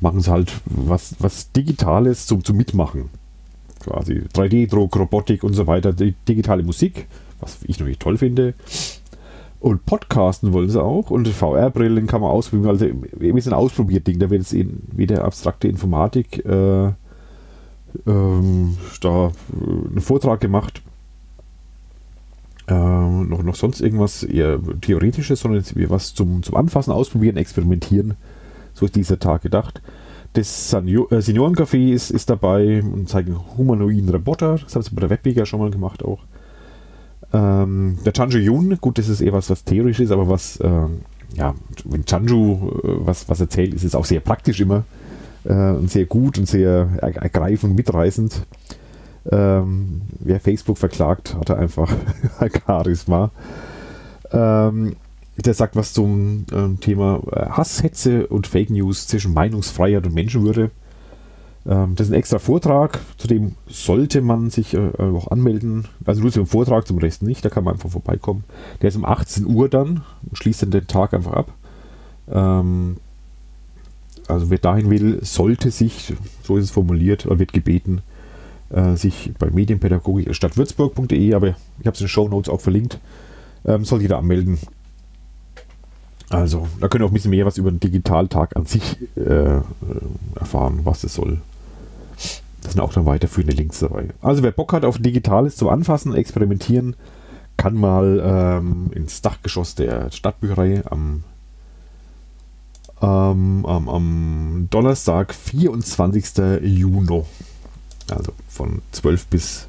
machen 0.00 0.20
sie 0.20 0.30
halt 0.30 0.52
was, 0.64 1.14
was 1.18 1.52
Digitales 1.52 2.26
zum, 2.26 2.44
zum 2.44 2.56
Mitmachen. 2.56 3.10
Quasi 3.80 4.22
3D-Druck, 4.34 4.96
Robotik 4.96 5.42
und 5.42 5.54
so 5.54 5.66
weiter, 5.66 5.92
digitale 5.92 6.62
Musik, 6.62 7.06
was 7.40 7.58
ich 7.64 7.78
natürlich 7.78 7.98
toll 7.98 8.18
finde. 8.18 8.54
Und 9.60 9.84
Podcasten 9.84 10.52
wollen 10.52 10.70
sie 10.70 10.82
auch. 10.82 11.10
Und 11.10 11.28
VR-Brillen 11.28 12.06
kann 12.06 12.22
man 12.22 12.30
ausprobieren. 12.30 12.70
Also, 12.70 12.86
wir 13.12 13.42
sind 13.42 13.52
ein 13.52 13.58
Ausprobiert-Ding. 13.58 14.18
Da 14.18 14.30
wird 14.30 14.40
jetzt 14.40 14.54
in, 14.54 14.82
wieder 14.92 15.24
abstrakte 15.24 15.68
Informatik 15.68 16.44
äh, 16.46 16.92
ähm, 18.06 18.76
da 19.00 19.26
äh, 19.26 19.88
einen 19.90 20.00
Vortrag 20.00 20.40
gemacht. 20.40 20.82
Ähm, 22.68 23.28
noch, 23.28 23.42
noch 23.42 23.56
sonst 23.56 23.80
irgendwas 23.80 24.22
eher 24.22 24.60
Theoretisches, 24.80 25.40
sondern 25.40 25.64
was 25.88 26.14
zum, 26.14 26.42
zum 26.42 26.56
Anfassen, 26.56 26.92
Ausprobieren, 26.92 27.36
Experimentieren. 27.36 28.14
So 28.80 28.86
ist 28.86 28.96
dieser 28.96 29.18
Tag 29.18 29.42
gedacht. 29.42 29.82
Das 30.32 30.72
äh, 30.72 30.78
Seniorencafé 30.78 31.92
ist, 31.92 32.10
ist 32.10 32.30
dabei 32.30 32.82
und 32.82 33.10
zeigen 33.10 33.36
humanoiden 33.58 34.08
Roboter. 34.08 34.56
Das 34.56 34.74
haben 34.74 34.82
sie 34.82 34.94
bei 34.94 35.00
der 35.00 35.10
Webwega 35.10 35.44
schon 35.44 35.60
mal 35.60 35.70
gemacht 35.70 36.02
auch. 36.02 36.20
Ähm, 37.34 37.98
der 38.06 38.14
Chanju 38.14 38.38
Yun, 38.38 38.78
gut, 38.80 38.96
das 38.96 39.10
ist 39.10 39.20
eher 39.20 39.34
was, 39.34 39.50
was 39.50 39.64
theoretisch 39.64 40.00
ist, 40.00 40.12
aber 40.12 40.30
was, 40.30 40.58
ähm, 40.62 41.00
ja, 41.34 41.54
wenn 41.84 42.06
Chanju 42.06 42.70
äh, 42.82 43.06
was, 43.06 43.28
was 43.28 43.40
erzählt, 43.40 43.74
ist 43.74 43.84
es 43.84 43.94
auch 43.94 44.06
sehr 44.06 44.20
praktisch 44.20 44.60
immer 44.60 44.84
äh, 45.44 45.72
und 45.72 45.90
sehr 45.90 46.06
gut 46.06 46.38
und 46.38 46.48
sehr 46.48 46.88
ergreifend, 47.02 47.76
mitreißend. 47.76 48.46
Ähm, 49.30 50.00
wer 50.20 50.40
Facebook 50.40 50.78
verklagt, 50.78 51.34
hat 51.34 51.50
er 51.50 51.58
einfach 51.58 51.92
Charisma. 52.66 53.30
Ähm, 54.32 54.96
der 55.42 55.54
sagt 55.54 55.76
was 55.76 55.92
zum 55.92 56.44
ähm, 56.52 56.80
Thema 56.80 57.22
äh, 57.32 57.46
Hass, 57.50 57.82
Hetze 57.82 58.26
und 58.26 58.46
Fake 58.46 58.70
News 58.70 59.06
zwischen 59.06 59.34
Meinungsfreiheit 59.34 60.06
und 60.06 60.14
Menschenwürde. 60.14 60.70
Ähm, 61.66 61.94
das 61.94 62.06
ist 62.06 62.12
ein 62.12 62.18
extra 62.18 62.38
Vortrag, 62.38 63.00
zu 63.16 63.28
dem 63.28 63.54
sollte 63.68 64.22
man 64.22 64.50
sich 64.50 64.74
äh, 64.74 64.90
auch 64.98 65.30
anmelden. 65.30 65.86
Also 66.04 66.22
nur 66.22 66.32
zum 66.32 66.46
Vortrag, 66.46 66.86
zum 66.86 66.98
Rest 66.98 67.22
nicht, 67.22 67.44
da 67.44 67.50
kann 67.50 67.64
man 67.64 67.74
einfach 67.74 67.90
vorbeikommen. 67.90 68.44
Der 68.82 68.88
ist 68.88 68.96
um 68.96 69.04
18 69.04 69.46
Uhr 69.46 69.68
dann 69.68 70.02
und 70.28 70.38
schließt 70.38 70.62
dann 70.62 70.70
den 70.70 70.86
Tag 70.86 71.14
einfach 71.14 71.32
ab. 71.32 71.52
Ähm, 72.30 72.96
also 74.26 74.50
wer 74.50 74.58
dahin 74.58 74.90
will, 74.90 75.18
sollte 75.22 75.70
sich, 75.70 76.14
so 76.42 76.56
ist 76.56 76.64
es 76.64 76.70
formuliert, 76.70 77.26
oder 77.26 77.38
wird 77.38 77.52
gebeten, 77.52 78.02
äh, 78.70 78.94
sich 78.94 79.32
bei 79.38 79.50
Medienpädagogik 79.50 80.34
stadtwürzburg.de, 80.34 81.34
aber 81.34 81.48
ich 81.48 81.86
habe 81.86 81.94
es 81.94 82.00
in 82.00 82.04
den 82.04 82.08
Show 82.08 82.28
Notes 82.28 82.48
auch 82.48 82.60
verlinkt, 82.60 83.00
ähm, 83.64 83.84
soll 83.84 84.02
jeder 84.02 84.18
anmelden. 84.18 84.58
Also, 86.30 86.68
da 86.80 86.88
könnt 86.88 87.02
ihr 87.02 87.06
auch 87.06 87.10
ein 87.10 87.14
bisschen 87.14 87.32
mehr 87.32 87.44
was 87.44 87.58
über 87.58 87.70
den 87.70 87.80
Digitaltag 87.80 88.56
an 88.56 88.64
sich 88.64 88.98
äh, 89.16 89.60
erfahren, 90.36 90.80
was 90.84 91.02
es 91.02 91.14
soll. 91.14 91.40
Da 92.62 92.70
sind 92.70 92.80
auch 92.80 92.92
dann 92.92 93.04
weiterführende 93.04 93.54
Links 93.54 93.80
dabei. 93.80 94.08
Also 94.22 94.42
wer 94.42 94.52
Bock 94.52 94.72
hat 94.72 94.84
auf 94.84 94.98
Digitales 94.98 95.56
zum 95.56 95.68
Anfassen, 95.68 96.14
Experimentieren, 96.14 96.94
kann 97.56 97.74
mal 97.74 98.22
ähm, 98.24 98.90
ins 98.94 99.22
Dachgeschoss 99.22 99.74
der 99.74 100.10
Stadtbücherei 100.12 100.82
am, 100.88 101.24
ähm, 103.02 103.66
am, 103.66 103.88
am 103.88 104.68
Donnerstag, 104.70 105.34
24. 105.34 106.62
Juni, 106.62 107.24
also 108.08 108.32
von 108.48 108.82
12 108.92 109.26
bis 109.26 109.66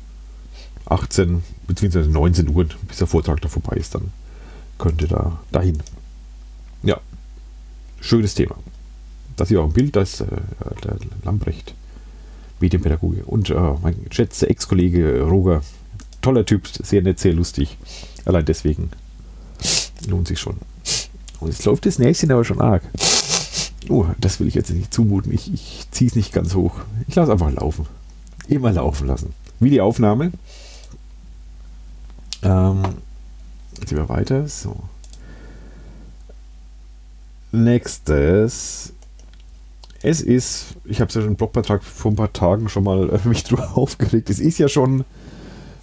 18 0.85 1.43
bzw. 1.67 2.07
19 2.07 2.49
Uhr, 2.49 2.65
bis 2.87 2.97
der 2.97 3.07
Vortrag 3.07 3.41
da 3.41 3.47
vorbei 3.47 3.77
ist, 3.77 3.95
dann 3.95 4.11
könnt 4.77 5.01
ihr 5.01 5.07
da 5.07 5.39
dahin. 5.51 5.81
Schönes 8.01 8.33
Thema. 8.33 8.55
Das 9.37 9.49
ist 9.49 9.57
auch 9.57 9.65
ein 9.65 9.73
Bild, 9.73 9.95
da 9.95 10.01
ist 10.01 10.21
äh, 10.21 10.25
Lambrecht 11.23 11.73
Medienpädagoge. 12.59 13.23
Und 13.25 13.49
äh, 13.49 13.73
mein 13.81 14.03
geschätzter 14.09 14.49
Ex-Kollege 14.49 15.21
Roger, 15.21 15.61
toller 16.21 16.45
Typ, 16.45 16.67
sehr 16.67 17.01
nett, 17.01 17.19
sehr 17.19 17.33
lustig. 17.33 17.77
Allein 18.25 18.45
deswegen 18.45 18.91
lohnt 20.07 20.27
sich 20.27 20.39
schon. 20.39 20.57
Und 21.39 21.49
jetzt 21.49 21.65
läuft 21.65 21.85
das 21.85 21.99
Näschen 21.99 22.31
aber 22.31 22.43
schon 22.43 22.61
arg. 22.61 22.83
Oh, 23.89 24.05
das 24.19 24.39
will 24.39 24.47
ich 24.47 24.53
jetzt 24.53 24.69
nicht 24.69 24.93
zumuten. 24.93 25.33
Ich, 25.33 25.51
ich 25.51 25.87
ziehe 25.91 26.09
es 26.09 26.15
nicht 26.15 26.33
ganz 26.33 26.53
hoch. 26.53 26.75
Ich 27.07 27.15
lasse 27.15 27.31
einfach 27.31 27.51
laufen. 27.51 27.87
Immer 28.47 28.71
laufen 28.71 29.07
lassen. 29.07 29.33
Wie 29.59 29.69
die 29.69 29.81
Aufnahme. 29.81 30.31
Ähm, 32.43 32.83
jetzt 33.79 33.91
wir 33.91 34.09
weiter. 34.09 34.47
So. 34.47 34.75
Nächstes 37.51 38.93
es 40.03 40.21
ist, 40.21 40.75
ich 40.85 40.99
habe 40.99 41.09
es 41.09 41.15
ja 41.15 41.21
schon 41.21 41.31
im 41.31 41.35
Blogbeitrag 41.35 41.83
vor 41.83 42.11
ein 42.11 42.15
paar 42.15 42.33
Tagen 42.33 42.69
schon 42.69 42.83
mal 42.83 43.09
äh, 43.09 43.19
mich 43.27 43.43
drüber 43.43 43.77
aufgeregt. 43.77 44.29
Es 44.29 44.39
ist 44.39 44.57
ja 44.57 44.67
schon 44.67 45.03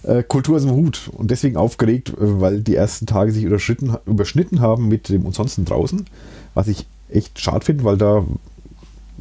äh, 0.03 0.23
Kultur 0.23 0.57
aus 0.57 0.63
dem 0.63 0.71
Hut 0.71 1.09
und 1.13 1.31
deswegen 1.31 1.57
aufgeregt, 1.57 2.09
äh, 2.09 2.41
weil 2.41 2.61
die 2.61 2.75
ersten 2.75 3.05
Tage 3.05 3.31
sich 3.31 3.43
überschnitten 3.43 4.59
haben 4.59 4.87
mit 4.87 5.09
dem 5.09 5.25
Ansonsten 5.25 5.65
draußen, 5.65 6.05
was 6.53 6.67
ich 6.67 6.85
echt 7.09 7.39
schade 7.39 7.65
finde, 7.65 7.83
weil 7.83 7.97
da 7.97 8.25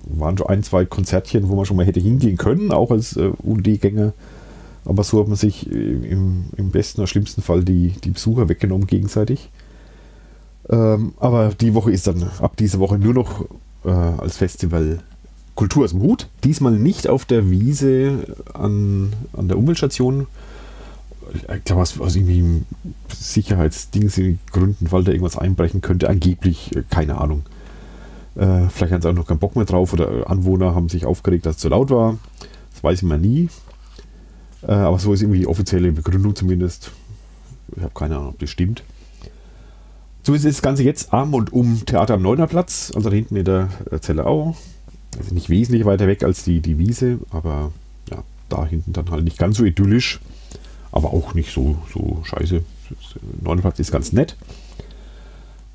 waren 0.05 0.38
schon 0.38 0.47
ein, 0.49 0.62
zwei 0.62 0.85
Konzertchen, 0.85 1.49
wo 1.49 1.57
man 1.57 1.64
schon 1.64 1.76
mal 1.76 1.87
hätte 1.87 2.00
hingehen 2.00 2.37
können, 2.37 2.73
auch 2.73 2.90
als 2.90 3.17
äh, 3.17 3.31
UD-Gänger. 3.43 4.12
Aber 4.85 5.05
so 5.05 5.21
hat 5.21 5.28
man 5.28 5.37
sich 5.37 5.71
im, 5.71 6.45
im 6.57 6.71
besten 6.71 7.00
oder 7.00 7.09
schlimmsten 7.09 7.43
Fall 7.43 7.62
die, 7.62 7.93
die 8.05 8.11
Besucher 8.11 8.49
weggenommen 8.49 8.87
gegenseitig. 8.87 9.50
Ähm, 10.70 11.14
aber 11.18 11.50
die 11.60 11.75
Woche 11.75 11.90
ist 11.90 12.06
dann 12.06 12.30
ab 12.40 12.56
dieser 12.56 12.78
Woche 12.78 12.98
nur 12.98 13.14
noch 13.14 13.46
äh, 13.84 13.90
als 13.90 14.37
Festival 14.37 15.00
Kultur 15.54 15.84
aus 15.84 15.90
dem 15.90 16.02
Hut. 16.02 16.28
Diesmal 16.44 16.78
nicht 16.78 17.08
auf 17.08 17.25
der 17.25 17.50
Wiese 17.50 18.37
an, 18.54 19.12
an 19.32 19.48
der 19.48 19.58
Umweltstation, 19.58 20.26
ich 21.32 21.64
glaube, 21.64 21.82
aus, 21.82 21.98
aus 22.00 22.16
irgendwie 22.16 22.62
Sicherheitsdingsgründen, 23.08 24.92
weil 24.92 25.04
da 25.04 25.12
irgendwas 25.12 25.37
einbrechen 25.37 25.80
könnte, 25.80 26.08
angeblich, 26.08 26.76
äh, 26.76 26.84
keine 26.88 27.18
Ahnung. 27.20 27.44
Äh, 28.37 28.68
vielleicht 28.68 28.92
haben 28.92 29.02
sie 29.02 29.08
auch 29.08 29.14
noch 29.14 29.26
keinen 29.26 29.40
Bock 29.40 29.56
mehr 29.56 29.64
drauf 29.64 29.92
oder 29.92 30.30
Anwohner 30.30 30.75
haben 30.75 30.88
sich 30.88 31.06
aufgeregt, 31.06 31.46
dass 31.46 31.56
es 31.56 31.62
zu 31.62 31.68
laut 31.68 31.90
war. 31.90 32.18
Das 32.72 32.84
weiß 32.84 33.02
man 33.02 33.20
nie. 33.20 33.48
Äh, 34.62 34.72
aber 34.72 34.98
so 34.98 35.12
ist 35.12 35.22
irgendwie 35.22 35.40
die 35.40 35.46
offizielle 35.46 35.92
Begründung 35.92 36.37
zumindest. 36.37 36.92
Ich 37.76 37.82
habe 37.82 37.92
keine 37.94 38.16
Ahnung, 38.16 38.28
ob 38.30 38.38
das 38.38 38.50
stimmt. 38.50 38.82
Zumindest 40.28 40.47
ist 40.47 40.58
das 40.58 40.62
Ganze 40.62 40.82
jetzt 40.82 41.14
am 41.14 41.32
und 41.32 41.54
um 41.54 41.87
Theater 41.87 42.12
am 42.12 42.20
Neunerplatz, 42.20 42.92
also 42.94 43.08
da 43.08 43.16
hinten 43.16 43.35
in 43.37 43.47
der 43.47 43.70
Zellerau. 44.02 44.54
Also 45.16 45.32
nicht 45.32 45.49
wesentlich 45.49 45.87
weiter 45.87 46.06
weg 46.06 46.23
als 46.23 46.44
die, 46.44 46.61
die 46.61 46.78
Wiese, 46.78 47.18
aber 47.30 47.73
ja, 48.11 48.18
da 48.50 48.66
hinten 48.66 48.92
dann 48.92 49.11
halt 49.11 49.25
nicht 49.25 49.38
ganz 49.38 49.56
so 49.56 49.64
idyllisch, 49.64 50.20
aber 50.92 51.14
auch 51.14 51.32
nicht 51.32 51.50
so, 51.50 51.78
so 51.94 52.20
scheiße. 52.25 52.62
Neunerplatz 53.40 53.78
ist 53.78 53.90
ganz 53.90 54.12
nett. 54.12 54.37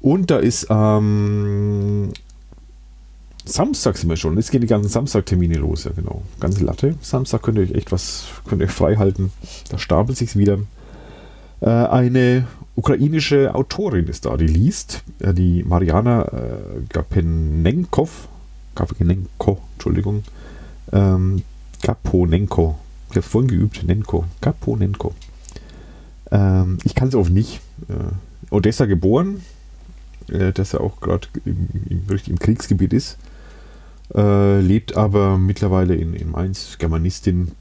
Und 0.01 0.29
da 0.29 0.37
ist 0.37 0.67
ähm, 0.69 2.11
Samstag 3.45 3.97
sind 3.97 4.07
wir 4.07 4.17
schon. 4.17 4.37
Jetzt 4.37 4.51
gehen 4.51 4.61
die 4.61 4.67
ganzen 4.67 4.89
Samstag-Termine 4.89 5.55
los, 5.55 5.85
ja 5.85 5.91
genau. 5.95 6.21
Ganze 6.39 6.63
Latte. 6.63 6.93
Samstag 7.01 7.41
könnt 7.41 7.57
ihr 7.57 7.63
euch 7.63 7.71
echt 7.71 7.91
was, 7.91 8.25
könnt 8.47 8.61
ihr 8.61 8.67
euch 8.67 8.71
frei 8.71 8.97
halten. 8.97 9.33
Da 9.69 9.79
stapelt 9.79 10.15
sich 10.15 10.35
wieder. 10.35 10.59
Äh, 11.63 11.69
eine 11.69 12.45
ukrainische 12.75 13.55
Autorin 13.55 14.07
ist 14.07 14.25
da, 14.25 14.35
die 14.35 14.47
liest. 14.47 15.03
Äh, 15.19 15.33
die 15.33 15.63
Mariana 15.63 16.25
äh, 16.25 16.81
Gapenenkov. 16.89 18.27
Gapenenko, 18.75 19.59
Entschuldigung. 19.75 20.23
Ähm, 20.91 21.43
Gaponenko. 21.81 22.77
Ich 23.11 23.15
habe 23.15 23.25
vorhin 23.25 23.47
geübt. 23.47 23.83
Nenko. 23.83 24.25
Gaponenko. 24.41 25.13
Ähm, 26.31 26.79
ich 26.83 26.95
kann 26.95 27.07
es 27.07 27.15
auch 27.15 27.29
nicht. 27.29 27.61
Äh, 27.87 28.53
Odessa 28.53 28.85
geboren. 28.85 29.41
Äh, 30.29 30.51
dass 30.51 30.73
er 30.73 30.81
auch 30.81 30.99
gerade 30.99 31.27
im, 31.45 31.67
im, 31.89 32.03
im 32.27 32.39
Kriegsgebiet 32.39 32.91
ist. 32.91 33.17
Äh, 34.13 34.59
lebt 34.59 34.97
aber 34.97 35.37
mittlerweile 35.37 35.95
in, 35.95 36.13
in 36.13 36.31
Mainz, 36.31 36.77
Germanistin, 36.77 37.51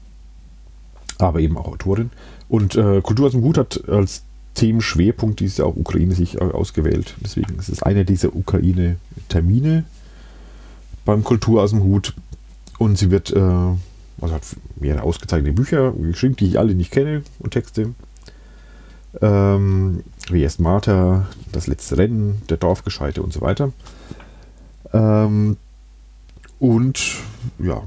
aber 1.27 1.39
eben 1.39 1.57
auch 1.57 1.67
Autorin. 1.67 2.11
Und 2.49 2.75
äh, 2.75 3.01
Kultur 3.01 3.27
aus 3.27 3.31
dem 3.33 3.43
Hut 3.43 3.57
hat 3.57 3.87
als 3.87 4.23
Themenschwerpunkt 4.55 5.39
dieses 5.39 5.57
Jahr 5.57 5.67
auch 5.67 5.75
Ukraine 5.75 6.13
sich 6.13 6.35
äh, 6.35 6.43
ausgewählt. 6.43 7.15
Deswegen 7.21 7.57
ist 7.57 7.69
es 7.69 7.83
einer 7.83 8.03
dieser 8.03 8.35
Ukraine-Termine 8.35 9.85
beim 11.05 11.23
Kultur 11.23 11.63
aus 11.63 11.71
dem 11.71 11.83
Hut. 11.83 12.13
Und 12.77 12.97
sie 12.97 13.11
wird, 13.11 13.31
äh, 13.31 13.39
also 13.39 14.33
hat 14.33 14.43
mehrere 14.75 15.03
ausgezeichnete 15.03 15.55
Bücher 15.55 15.91
geschrieben, 15.91 16.35
die 16.35 16.47
ich 16.47 16.59
alle 16.59 16.75
nicht 16.75 16.91
kenne 16.91 17.23
und 17.39 17.51
Texte. 17.51 17.93
Ähm, 19.21 20.03
wie 20.29 20.41
erst 20.41 20.59
Martha, 20.59 21.27
das 21.51 21.67
letzte 21.67 21.97
Rennen, 21.97 22.41
der 22.49 22.57
Dorfgescheite 22.57 23.21
und 23.21 23.31
so 23.31 23.41
weiter. 23.41 23.71
Ähm, 24.91 25.57
und 26.59 27.17
ja, 27.59 27.83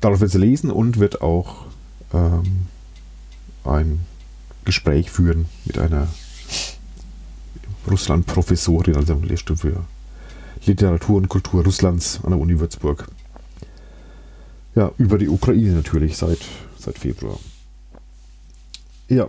darauf 0.00 0.20
wird 0.20 0.30
sie 0.30 0.38
lesen 0.38 0.70
und 0.70 0.98
wird 0.98 1.22
auch 1.22 1.66
ähm, 2.14 2.66
ein 3.64 4.00
Gespräch 4.64 5.10
führen 5.10 5.46
mit 5.64 5.78
einer 5.78 6.08
Russland-Professorin, 7.90 8.96
also 8.96 9.14
Lehrstuhl 9.22 9.56
für 9.56 9.84
Literatur 10.64 11.16
und 11.16 11.28
Kultur 11.28 11.64
Russlands 11.64 12.20
an 12.22 12.30
der 12.30 12.38
Uni 12.38 12.58
Würzburg. 12.58 13.08
Ja, 14.74 14.90
über 14.98 15.18
die 15.18 15.28
Ukraine 15.28 15.72
natürlich 15.72 16.16
seit, 16.16 16.40
seit 16.78 16.98
Februar. 16.98 17.38
Ja. 19.08 19.28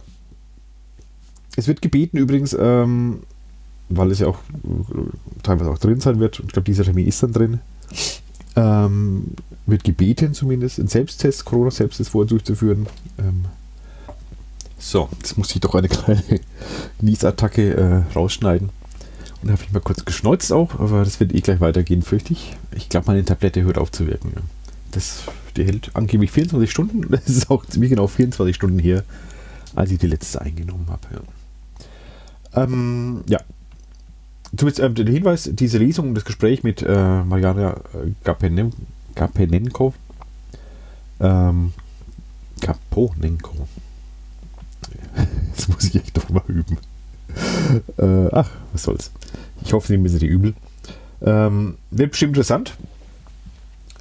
Es 1.55 1.67
wird 1.67 1.81
gebeten 1.81 2.17
übrigens, 2.17 2.55
ähm, 2.57 3.23
weil 3.89 4.11
es 4.11 4.19
ja 4.19 4.27
auch 4.27 4.39
äh, 4.39 5.41
teilweise 5.43 5.69
auch 5.69 5.77
drin 5.77 5.99
sein 5.99 6.19
wird, 6.19 6.39
ich 6.39 6.47
glaube, 6.47 6.65
dieser 6.65 6.83
Termin 6.83 7.07
ist 7.07 7.21
dann 7.21 7.33
drin, 7.33 7.59
ähm, 8.55 9.31
wird 9.65 9.83
gebeten 9.83 10.33
zumindest, 10.33 10.79
einen 10.79 10.87
Selbsttest, 10.87 11.45
Corona-Selbsttest 11.45 12.11
vorher 12.11 12.29
durchzuführen. 12.29 12.87
Ähm, 13.17 13.45
so, 14.77 15.09
jetzt 15.19 15.37
muss 15.37 15.53
ich 15.55 15.61
doch 15.61 15.75
eine 15.75 15.89
kleine 15.89 16.21
Niesattacke 17.01 17.73
äh, 17.73 18.13
rausschneiden. 18.13 18.69
Und 19.41 19.47
da 19.47 19.53
habe 19.53 19.63
ich 19.63 19.71
mal 19.71 19.79
kurz 19.79 20.05
geschneuzt 20.05 20.51
auch, 20.51 20.79
aber 20.79 21.03
das 21.03 21.19
wird 21.19 21.33
eh 21.33 21.41
gleich 21.41 21.59
weitergehen, 21.59 22.01
fürchte 22.01 22.33
ich. 22.33 22.55
Ich 22.75 22.89
glaube, 22.89 23.07
meine 23.07 23.25
Tablette 23.25 23.63
hört 23.63 23.77
auf 23.77 23.91
zu 23.91 24.07
wirken. 24.07 24.31
Ja. 24.35 24.41
Das, 24.91 25.23
die 25.57 25.65
hält 25.65 25.91
angeblich 25.93 26.31
24 26.31 26.69
Stunden. 26.69 27.07
Das 27.09 27.27
ist 27.27 27.49
auch 27.49 27.65
ziemlich 27.65 27.89
genau 27.89 28.07
24 28.07 28.55
Stunden 28.55 28.79
her, 28.79 29.03
als 29.75 29.91
ich 29.91 29.99
die 29.99 30.07
letzte 30.07 30.41
eingenommen 30.41 30.87
habe. 30.89 31.07
Ja. 31.13 32.63
Ähm, 32.63 33.23
ja, 33.27 33.39
zumindest 34.57 34.79
ähm, 34.79 34.95
der 34.95 35.05
Hinweis, 35.05 35.49
diese 35.51 35.77
Lesung, 35.77 36.13
das 36.15 36.25
Gespräch 36.25 36.63
mit 36.63 36.81
äh, 36.81 37.23
Mariana 37.23 37.77
äh, 37.93 38.11
Gapenenko, 39.15 39.93
ähm, 41.19 41.73
Kaponenko. 42.61 43.67
Das 45.55 45.67
muss 45.67 45.85
ich 45.85 45.95
echt 45.95 46.17
doch 46.17 46.29
mal 46.29 46.43
üben. 46.47 46.77
Äh, 47.97 48.29
ach, 48.31 48.49
was 48.71 48.83
soll's. 48.83 49.11
Ich 49.63 49.73
hoffe, 49.73 49.87
Sie 49.87 49.93
nehmen 49.93 50.07
Sie 50.09 50.19
die 50.19 50.27
übel. 50.27 50.53
Ähm, 51.21 51.75
wird 51.91 52.11
bestimmt 52.11 52.31
interessant. 52.31 52.75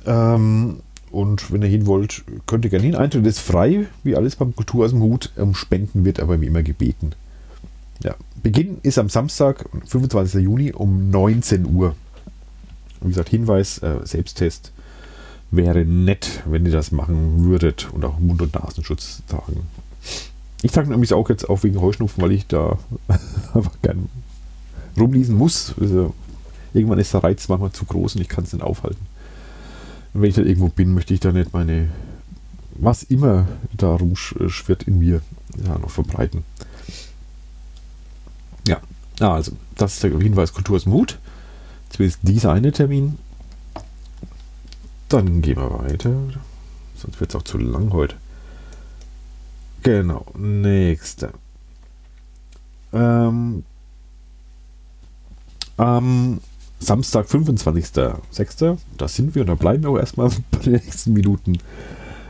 Ähm, 0.07 0.81
und 1.11 1.53
wenn 1.53 1.63
ihr 1.63 1.69
hin 1.69 1.87
wollt, 1.87 2.25
könnt 2.47 2.65
ihr 2.65 2.71
gerne 2.71 2.85
hin. 2.85 2.97
Eintritt 2.97 3.25
ist 3.27 3.39
frei, 3.39 3.87
wie 4.03 4.17
alles 4.17 4.37
beim 4.37 4.55
Kultur 4.55 4.85
aus 4.85 4.91
dem 4.91 5.01
Hut. 5.01 5.31
Um 5.37 5.55
Spenden 5.55 6.05
wird 6.05 6.21
aber 6.21 6.41
wie 6.41 6.47
immer 6.47 6.63
gebeten. 6.63 7.13
Ja, 8.03 8.17
Beginn 8.43 8.79
ist 8.83 8.99
am 8.99 9.09
Samstag, 9.09 9.65
25. 9.87 10.43
Juni 10.43 10.73
um 10.73 11.11
19 11.11 11.67
Uhr. 11.67 11.95
Wie 13.01 13.09
gesagt, 13.09 13.29
Hinweis, 13.29 13.79
äh, 13.79 14.01
Selbsttest 14.05 14.73
wäre 15.51 15.85
nett, 15.85 16.43
wenn 16.47 16.67
ihr 16.67 16.73
das 16.73 16.91
machen 16.91 17.45
würdet 17.45 17.89
und 17.93 18.05
auch 18.05 18.19
Mund- 18.19 18.43
und 18.43 18.55
Nasenschutz 18.55 19.23
tragen. 19.29 19.67
Ich 20.63 20.73
trage 20.73 20.91
nämlich 20.91 21.13
auch 21.13 21.29
jetzt 21.29 21.49
auch 21.49 21.63
wegen 21.63 21.81
Heuschnupfen, 21.81 22.23
weil 22.23 22.33
ich 22.33 22.47
da 22.47 22.79
einfach 23.55 23.81
gern 23.83 24.09
rumlesen 24.99 25.37
muss. 25.37 25.75
Also, 25.81 26.15
irgendwann 26.73 26.99
ist 26.99 27.13
der 27.15 27.23
Reiz 27.23 27.49
manchmal 27.49 27.73
zu 27.73 27.85
groß 27.85 28.17
und 28.17 28.23
ich 28.23 28.29
kann 28.29 28.45
es 28.45 28.53
nicht 28.53 28.63
aufhalten. 28.63 29.07
Und 30.13 30.23
wenn 30.23 30.31
ich 30.31 30.37
dann 30.37 30.47
irgendwo 30.47 30.69
bin, 30.69 30.95
möchte 30.95 31.15
ich 31.15 31.21
da 31.21 31.33
nicht 31.33 31.53
meine, 31.53 31.91
was 32.77 33.03
immer 33.03 33.47
da 33.77 33.95
rumschwirrt 33.95 34.85
in 34.85 34.99
mir, 34.99 35.21
ja, 35.65 35.79
noch 35.79 35.91
verbreiten. 35.91 36.45
Ja, 38.67 38.81
also, 39.33 39.53
das 39.77 39.95
ist 39.95 40.03
der 40.03 40.11
Hinweis 40.11 40.53
Kultur 40.53 40.77
ist 40.77 40.87
Mut. 40.87 41.19
Zumindest 41.91 42.21
dieser 42.23 42.53
eine 42.53 42.73
Termin. 42.73 43.19
Dann 45.09 45.43
gehen 45.43 45.57
wir 45.57 45.79
weiter. 45.79 46.13
Sonst 46.97 47.21
wird 47.21 47.31
es 47.31 47.37
auch 47.37 47.43
zu 47.43 47.59
lang 47.59 47.93
heute. 47.93 48.17
Genau, 49.83 50.27
nächster. 50.37 51.33
Ähm, 52.93 53.65
am 55.77 56.41
Samstag, 56.81 57.27
25.06., 57.27 58.79
da 58.97 59.09
sind 59.09 59.35
wir 59.35 59.43
und 59.43 59.49
da 59.49 59.55
bleiben 59.55 59.83
wir 59.83 59.91
auch 59.91 59.99
erstmal 59.99 60.31
bei 60.51 60.59
den 60.59 60.73
nächsten 60.73 61.13
Minuten. 61.13 61.59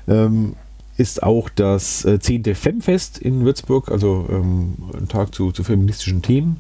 Ähm, 0.09 0.57
ist 0.97 1.23
auch 1.23 1.49
das 1.49 2.05
äh, 2.05 2.19
10. 2.19 2.55
Femfest 2.55 3.19
in 3.19 3.45
Würzburg, 3.45 3.91
also 3.91 4.27
ähm, 4.31 4.75
ein 4.97 5.09
Tag 5.09 5.35
zu, 5.35 5.53
zu 5.53 5.65
feministischen 5.65 6.23
Themen. 6.23 6.59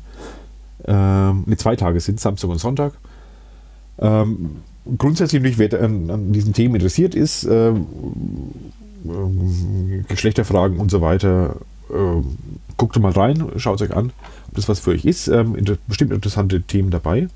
Ähm, 0.86 1.44
ne, 1.46 1.56
zwei 1.56 1.76
Tage 1.76 2.00
sind 2.00 2.20
Samstag 2.20 2.50
und 2.50 2.58
Sonntag. 2.58 2.94
Ähm, 3.98 4.56
grundsätzlich 4.98 5.58
wer 5.58 5.80
an, 5.80 6.10
an, 6.10 6.32
diesen 6.32 6.52
Themen 6.52 6.74
interessiert 6.74 7.14
ist, 7.14 7.44
ähm, 7.44 7.86
ähm, 9.04 10.04
Geschlechterfragen 10.08 10.78
und 10.78 10.90
so 10.90 11.00
weiter, 11.00 11.56
ähm, 11.94 12.36
guckt 12.76 12.98
mal 12.98 13.12
rein, 13.12 13.50
schaut 13.56 13.80
euch 13.82 13.94
an, 13.94 14.12
ob 14.48 14.54
das 14.54 14.68
was 14.68 14.80
für 14.80 14.90
euch 14.90 15.04
ist. 15.04 15.28
Ähm, 15.28 15.54
inter 15.54 15.76
bestimmt 15.86 16.12
interessante 16.12 16.62
Themen 16.62 16.90
dabei. 16.90 17.28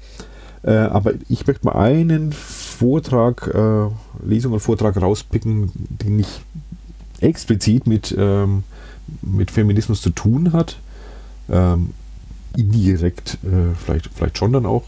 Äh, 0.62 0.72
aber 0.72 1.12
ich 1.28 1.46
möchte 1.46 1.64
mal 1.64 1.76
einen 1.76 2.32
Vortrag, 2.32 3.46
äh, 3.54 4.26
Lesung 4.26 4.52
und 4.52 4.60
Vortrag 4.60 5.00
rauspicken, 5.00 5.70
den 5.74 6.16
nicht 6.16 6.42
explizit 7.20 7.86
mit, 7.86 8.14
ähm, 8.16 8.64
mit 9.22 9.50
Feminismus 9.50 10.02
zu 10.02 10.10
tun 10.10 10.52
hat. 10.52 10.78
Ähm, 11.50 11.90
indirekt 12.56 13.38
äh, 13.44 13.74
vielleicht, 13.74 14.10
vielleicht 14.14 14.38
schon 14.38 14.52
dann 14.52 14.66
auch. 14.66 14.84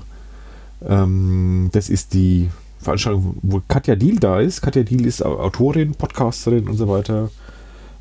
Ähm, 0.86 1.70
das 1.72 1.88
ist 1.88 2.14
die 2.14 2.48
Veranstaltung, 2.78 3.36
wo 3.42 3.60
Katja 3.68 3.96
Diel 3.96 4.18
da 4.18 4.40
ist. 4.40 4.62
Katja 4.62 4.82
Diel 4.82 5.06
ist 5.06 5.22
Autorin, 5.22 5.94
Podcasterin 5.94 6.68
und 6.68 6.76
so 6.76 6.88
weiter. 6.88 7.30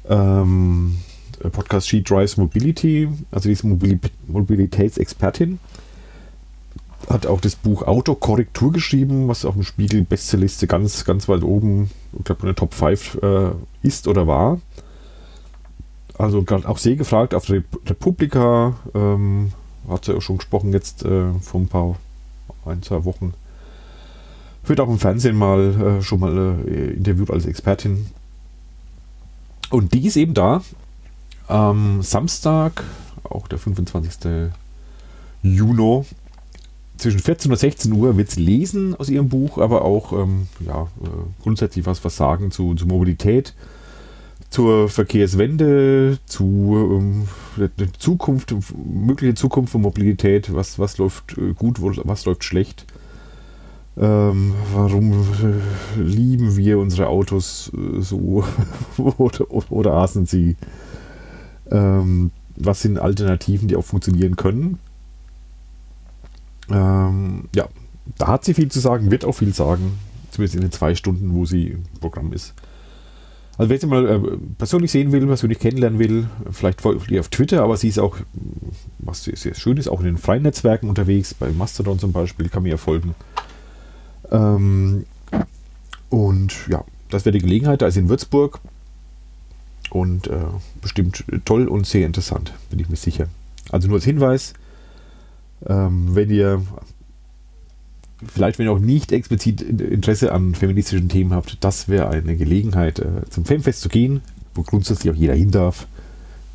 Ähm, 0.07 0.97
Podcast 1.51 1.87
She 1.87 2.01
Drives 2.01 2.37
Mobility, 2.37 3.07
also 3.31 3.47
die 3.47 3.53
ist 3.53 3.63
Mobil 3.63 3.99
Mobilitätsexpertin. 4.27 5.59
Hat 7.09 7.25
auch 7.25 7.41
das 7.41 7.55
Buch 7.55 7.83
Autokorrektur 7.83 8.71
geschrieben, 8.71 9.27
was 9.27 9.43
auf 9.43 9.55
dem 9.55 9.63
Spiegel 9.63 10.03
Bestseliste 10.03 10.67
ganz, 10.67 11.03
ganz 11.05 11.27
weit 11.27 11.43
oben, 11.43 11.89
ich 12.17 12.23
glaube 12.23 12.41
in 12.41 12.47
der 12.47 12.55
Top 12.55 12.73
5 12.73 13.19
äh, 13.23 13.49
ist 13.81 14.07
oder 14.07 14.27
war. 14.27 14.59
also 16.17 16.43
gerade 16.43 16.67
auch 16.69 16.77
sehr 16.77 16.95
gefragt 16.95 17.33
auf 17.33 17.45
der 17.47 17.63
Republika. 17.87 18.75
Ähm, 18.93 19.51
hat 19.89 20.05
sie 20.05 20.15
auch 20.15 20.21
schon 20.21 20.37
gesprochen 20.37 20.71
jetzt 20.71 21.03
äh, 21.03 21.33
vor 21.41 21.61
ein 21.61 21.67
paar, 21.67 21.95
ein, 22.65 22.83
zwei 22.83 23.03
Wochen. 23.05 23.33
Wird 24.65 24.79
auch 24.79 24.89
im 24.89 24.99
Fernsehen 24.99 25.35
mal 25.35 25.99
äh, 25.99 26.01
schon 26.03 26.19
mal 26.19 26.59
äh, 26.67 26.91
interviewt 26.91 27.31
als 27.31 27.45
Expertin. 27.45 28.05
Und 29.71 29.93
die 29.93 30.05
ist 30.05 30.17
eben 30.17 30.33
da. 30.33 30.61
Am 31.47 32.03
Samstag, 32.03 32.83
auch 33.23 33.47
der 33.47 33.57
25. 33.57 34.51
Juni, 35.41 36.05
zwischen 36.99 37.19
14 37.19 37.51
und 37.51 37.57
16 37.57 37.93
Uhr 37.93 38.17
wird 38.17 38.29
sie 38.29 38.41
lesen 38.41 38.95
aus 38.95 39.09
ihrem 39.09 39.29
Buch, 39.29 39.57
aber 39.57 39.83
auch 39.83 40.13
ähm, 40.13 40.47
ja, 40.65 40.83
äh, 41.03 41.07
grundsätzlich 41.41 41.85
was, 41.85 42.03
was 42.03 42.15
sagen 42.15 42.51
zu, 42.51 42.75
zu 42.75 42.85
Mobilität, 42.85 43.55
zur 44.49 44.89
Verkehrswende, 44.89 46.19
zu 46.25 46.99
ähm, 46.99 47.27
der 47.57 47.93
Zukunft, 47.93 48.53
mögliche 48.75 49.35
Zukunft 49.35 49.71
von 49.71 49.81
Mobilität, 49.81 50.53
was, 50.53 50.77
was 50.79 50.97
läuft 50.97 51.37
äh, 51.37 51.53
gut, 51.53 51.77
was 51.81 52.25
läuft 52.25 52.43
schlecht. 52.43 52.85
Ähm, 53.97 54.53
warum 54.73 55.11
äh, 55.13 56.01
lieben 56.01 56.55
wir 56.55 56.79
unsere 56.79 57.07
Autos 57.07 57.71
so 57.99 58.43
oder, 58.97 59.71
oder 59.71 59.95
hassen 59.95 60.25
sie? 60.25 60.55
Ähm, 61.71 62.31
was 62.55 62.81
sind 62.81 62.99
Alternativen, 62.99 63.67
die 63.67 63.75
auch 63.75 63.85
funktionieren 63.85 64.35
können? 64.35 64.79
Ähm, 66.71 67.49
ja, 67.55 67.67
da 68.17 68.27
hat 68.27 68.45
sie 68.45 68.53
viel 68.53 68.69
zu 68.69 68.79
sagen, 68.79 69.11
wird 69.11 69.25
auch 69.25 69.33
viel 69.33 69.53
sagen, 69.53 69.99
zumindest 70.31 70.55
in 70.55 70.61
den 70.61 70.71
zwei 70.71 70.95
Stunden, 70.95 71.33
wo 71.33 71.45
sie 71.45 71.67
im 71.67 71.83
Programm 71.99 72.33
ist. 72.33 72.53
Also 73.57 73.69
wer 73.69 73.79
sie 73.79 73.87
mal 73.87 74.07
äh, 74.07 74.37
persönlich 74.57 74.89
sehen 74.89 75.11
will, 75.11 75.27
persönlich 75.27 75.59
kennenlernen 75.59 75.99
will, 75.99 76.29
vielleicht 76.49 76.79
folgt 76.79 77.11
ihr 77.11 77.19
auf 77.19 77.27
Twitter, 77.27 77.61
aber 77.61 77.75
sie 77.75 77.89
ist 77.89 77.99
auch, 77.99 78.15
was 78.99 79.25
sehr 79.25 79.53
schön 79.53 79.75
ist, 79.75 79.89
auch 79.89 79.99
in 79.99 80.05
den 80.05 80.17
freien 80.17 80.43
Netzwerken 80.43 80.87
unterwegs, 80.87 81.33
bei 81.33 81.49
Mastodon 81.49 81.99
zum 81.99 82.13
Beispiel, 82.13 82.47
kann 82.47 82.63
mir 82.63 82.69
ja 82.69 82.77
folgen. 82.77 83.15
Ähm, 84.31 85.05
und 86.09 86.53
ja, 86.69 86.85
das 87.09 87.25
wäre 87.25 87.33
die 87.33 87.43
Gelegenheit, 87.43 87.81
da 87.81 87.87
ist 87.87 87.97
in 87.97 88.07
Würzburg 88.07 88.61
und 89.89 90.27
äh, 90.27 90.37
bestimmt 90.81 91.25
toll 91.43 91.67
und 91.67 91.85
sehr 91.85 92.05
interessant, 92.05 92.53
bin 92.69 92.79
ich 92.79 92.87
mir 92.87 92.95
sicher. 92.95 93.27
Also 93.71 93.89
nur 93.89 93.97
als 93.97 94.05
Hinweis, 94.05 94.53
ähm, 95.67 96.15
wenn 96.15 96.29
ihr 96.29 96.61
vielleicht, 98.25 98.59
wenn 98.59 98.65
ihr 98.65 98.71
auch 98.71 98.79
nicht 98.79 99.11
explizit 99.11 99.61
Interesse 99.61 100.31
an 100.31 100.55
feministischen 100.55 101.09
Themen 101.09 101.33
habt, 101.33 101.63
das 101.63 101.87
wäre 101.87 102.09
eine 102.09 102.35
Gelegenheit, 102.35 102.99
äh, 102.99 103.29
zum 103.29 103.45
Filmfest 103.45 103.81
zu 103.81 103.89
gehen, 103.89 104.21
wo 104.55 104.63
grundsätzlich 104.63 105.11
auch 105.13 105.17
jeder 105.17 105.35
hin 105.35 105.51
darf. 105.51 105.87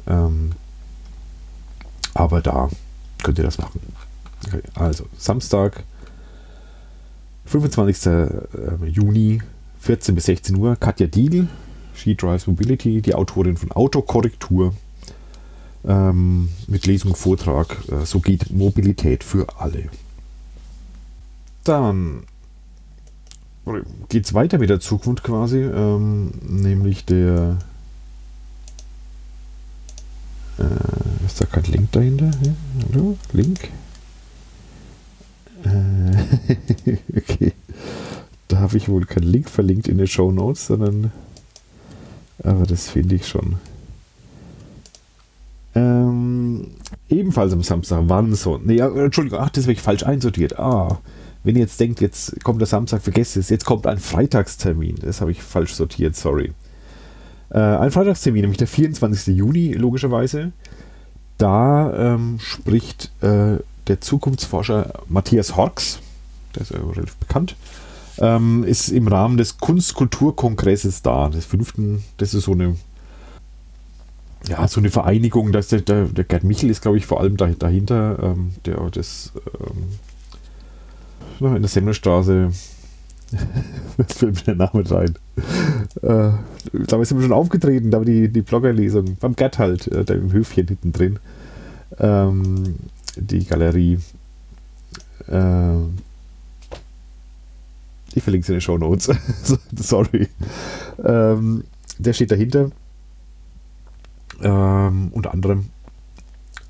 Ähm, 0.06 0.52
aber 2.12 2.40
da 2.42 2.68
könnt 3.22 3.38
ihr 3.38 3.44
das 3.44 3.58
machen. 3.58 3.80
Okay, 4.46 4.62
also 4.74 5.06
Samstag, 5.16 5.84
25. 7.46 8.06
Äh, 8.06 8.28
Juni, 8.86 9.40
14 9.80 10.14
bis 10.14 10.26
16 10.26 10.56
Uhr, 10.56 10.76
Katja 10.76 11.06
Diegel, 11.06 11.48
She 11.94 12.14
Drives 12.14 12.46
Mobility, 12.46 13.02
die 13.02 13.14
Autorin 13.14 13.56
von 13.56 13.70
Autokorrektur, 13.72 14.74
ähm, 15.86 16.48
mit 16.66 16.86
Lesung, 16.86 17.14
Vortrag, 17.14 17.76
äh, 17.90 18.04
so 18.04 18.20
geht 18.20 18.50
Mobilität 18.50 19.24
für 19.24 19.58
alle. 19.58 19.88
Dann 21.64 22.24
geht 24.08 24.26
es 24.26 24.34
weiter 24.34 24.58
mit 24.58 24.70
der 24.70 24.80
Zukunft 24.80 25.22
quasi, 25.24 25.58
ähm, 25.58 26.32
nämlich 26.46 27.04
der. 27.04 27.58
Äh, 30.58 31.26
ist 31.26 31.40
da 31.40 31.46
kein 31.46 31.64
Link 31.64 31.92
dahinter? 31.92 32.30
Ja, 32.42 32.52
hallo? 32.88 33.16
Link? 33.32 33.70
Äh, 35.64 36.98
okay. 37.16 37.52
Da 38.48 38.58
habe 38.60 38.76
ich 38.76 38.88
wohl 38.88 39.06
keinen 39.06 39.26
Link 39.26 39.48
verlinkt 39.48 39.88
in 39.88 39.98
den 39.98 40.06
Show 40.06 40.30
Notes, 40.30 40.66
sondern. 40.66 41.10
Aber 42.42 42.66
das 42.66 42.90
finde 42.90 43.14
ich 43.14 43.26
schon. 43.26 43.56
Ebenfalls 47.24 47.52
am 47.54 47.62
Samstag 47.62 48.02
wann 48.06 48.34
so. 48.34 48.60
Nee, 48.62 48.78
Entschuldigung, 48.78 49.40
ach, 49.40 49.48
das 49.48 49.64
habe 49.64 49.72
ich 49.72 49.80
falsch 49.80 50.02
einsortiert. 50.02 50.58
Ah, 50.58 50.98
wenn 51.42 51.56
ihr 51.56 51.62
jetzt 51.62 51.80
denkt, 51.80 52.00
jetzt 52.00 52.42
kommt 52.44 52.60
der 52.60 52.66
Samstag, 52.66 53.00
vergesst 53.02 53.36
es, 53.36 53.48
jetzt 53.48 53.64
kommt 53.64 53.86
ein 53.86 53.98
Freitagstermin. 53.98 54.96
Das 55.00 55.20
habe 55.20 55.30
ich 55.30 55.42
falsch 55.42 55.74
sortiert, 55.74 56.16
sorry. 56.16 56.52
Äh, 57.50 57.58
ein 57.58 57.90
Freitagstermin, 57.90 58.42
nämlich 58.42 58.58
der 58.58 58.66
24. 58.66 59.34
Juni, 59.34 59.72
logischerweise. 59.72 60.52
Da 61.38 62.14
ähm, 62.14 62.38
spricht 62.40 63.10
äh, 63.22 63.56
der 63.86 64.00
Zukunftsforscher 64.00 64.92
Matthias 65.08 65.56
Horks, 65.56 66.00
der 66.54 66.62
ist 66.62 66.70
ja 66.72 66.78
relativ 66.78 67.16
bekannt, 67.16 67.56
ähm, 68.18 68.64
ist 68.64 68.90
im 68.90 69.08
Rahmen 69.08 69.36
des 69.36 69.58
Kunstkulturkongresses 69.58 71.02
da, 71.02 71.28
des 71.28 71.44
fünften. 71.46 72.04
Das 72.18 72.34
ist 72.34 72.44
so 72.44 72.52
eine 72.52 72.76
ja, 74.48 74.68
so 74.68 74.80
eine 74.80 74.90
Vereinigung, 74.90 75.52
dass 75.52 75.68
der, 75.68 75.80
der, 75.80 76.04
der 76.06 76.24
Gerd 76.24 76.44
Michel 76.44 76.70
ist, 76.70 76.82
glaube 76.82 76.98
ich, 76.98 77.06
vor 77.06 77.20
allem 77.20 77.36
dahinter, 77.36 78.18
ähm, 78.22 78.52
der 78.66 78.76
das 78.90 79.32
ähm, 81.40 81.54
in 81.54 81.62
der 81.62 81.68
Semmelstraße. 81.68 82.50
Jetzt 83.98 84.14
fällt 84.18 84.34
mir 84.34 84.54
der 84.54 84.54
Name 84.54 84.90
rein. 84.90 85.14
Äh, 86.02 86.30
damals 86.86 87.08
sind 87.08 87.18
wir 87.18 87.22
schon 87.22 87.32
aufgetreten, 87.32 87.90
da 87.90 87.98
war 87.98 88.04
die, 88.04 88.28
die 88.28 88.42
Bloggerlesung. 88.42 89.16
Beim 89.16 89.34
Gerd 89.34 89.58
halt, 89.58 89.88
äh, 89.88 90.04
da 90.04 90.14
im 90.14 90.32
Höfchen 90.32 90.68
hinten 90.68 90.92
drin. 90.92 91.18
Ähm, 91.98 92.76
die 93.16 93.44
Galerie. 93.44 93.98
Äh, 95.28 95.76
ich 98.14 98.22
verlinke 98.22 98.44
es 98.44 98.48
in 98.48 98.54
den 98.56 98.60
Show 98.60 98.78
Notes. 98.78 99.10
Sorry. 99.76 100.28
Ähm, 101.04 101.64
der 101.98 102.12
steht 102.12 102.30
dahinter. 102.30 102.70
Ähm, 104.44 105.08
unter 105.12 105.32
anderem 105.32 105.70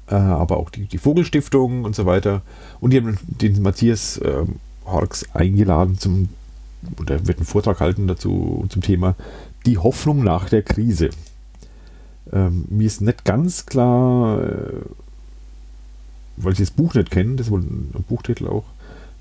äh, 0.08 0.14
aber 0.14 0.58
auch 0.58 0.70
die, 0.70 0.86
die 0.86 0.98
Vogelstiftung 0.98 1.84
und 1.84 1.94
so 1.94 2.06
weiter. 2.06 2.42
Und 2.80 2.92
die 2.92 2.98
haben 2.98 3.18
den 3.26 3.62
Matthias 3.62 4.18
äh, 4.18 4.44
Horks 4.86 5.26
eingeladen 5.34 5.98
zum, 5.98 6.28
oder 7.00 7.26
wird 7.26 7.38
einen 7.38 7.46
Vortrag 7.46 7.80
halten 7.80 8.06
dazu 8.06 8.64
zum 8.68 8.82
Thema 8.82 9.14
die 9.66 9.78
Hoffnung 9.78 10.22
nach 10.22 10.48
der 10.48 10.62
Krise. 10.62 11.10
Ähm, 12.32 12.66
mir 12.68 12.86
ist 12.86 13.00
nicht 13.00 13.24
ganz 13.24 13.66
klar, 13.66 14.42
äh, 14.42 14.82
weil 16.36 16.52
ich 16.52 16.58
das 16.58 16.70
Buch 16.70 16.94
nicht 16.94 17.10
kenne, 17.10 17.36
das 17.36 17.46
ist 17.46 17.52
wohl 17.52 17.60
ein 17.60 18.04
Buchtitel 18.08 18.46
auch, 18.46 18.64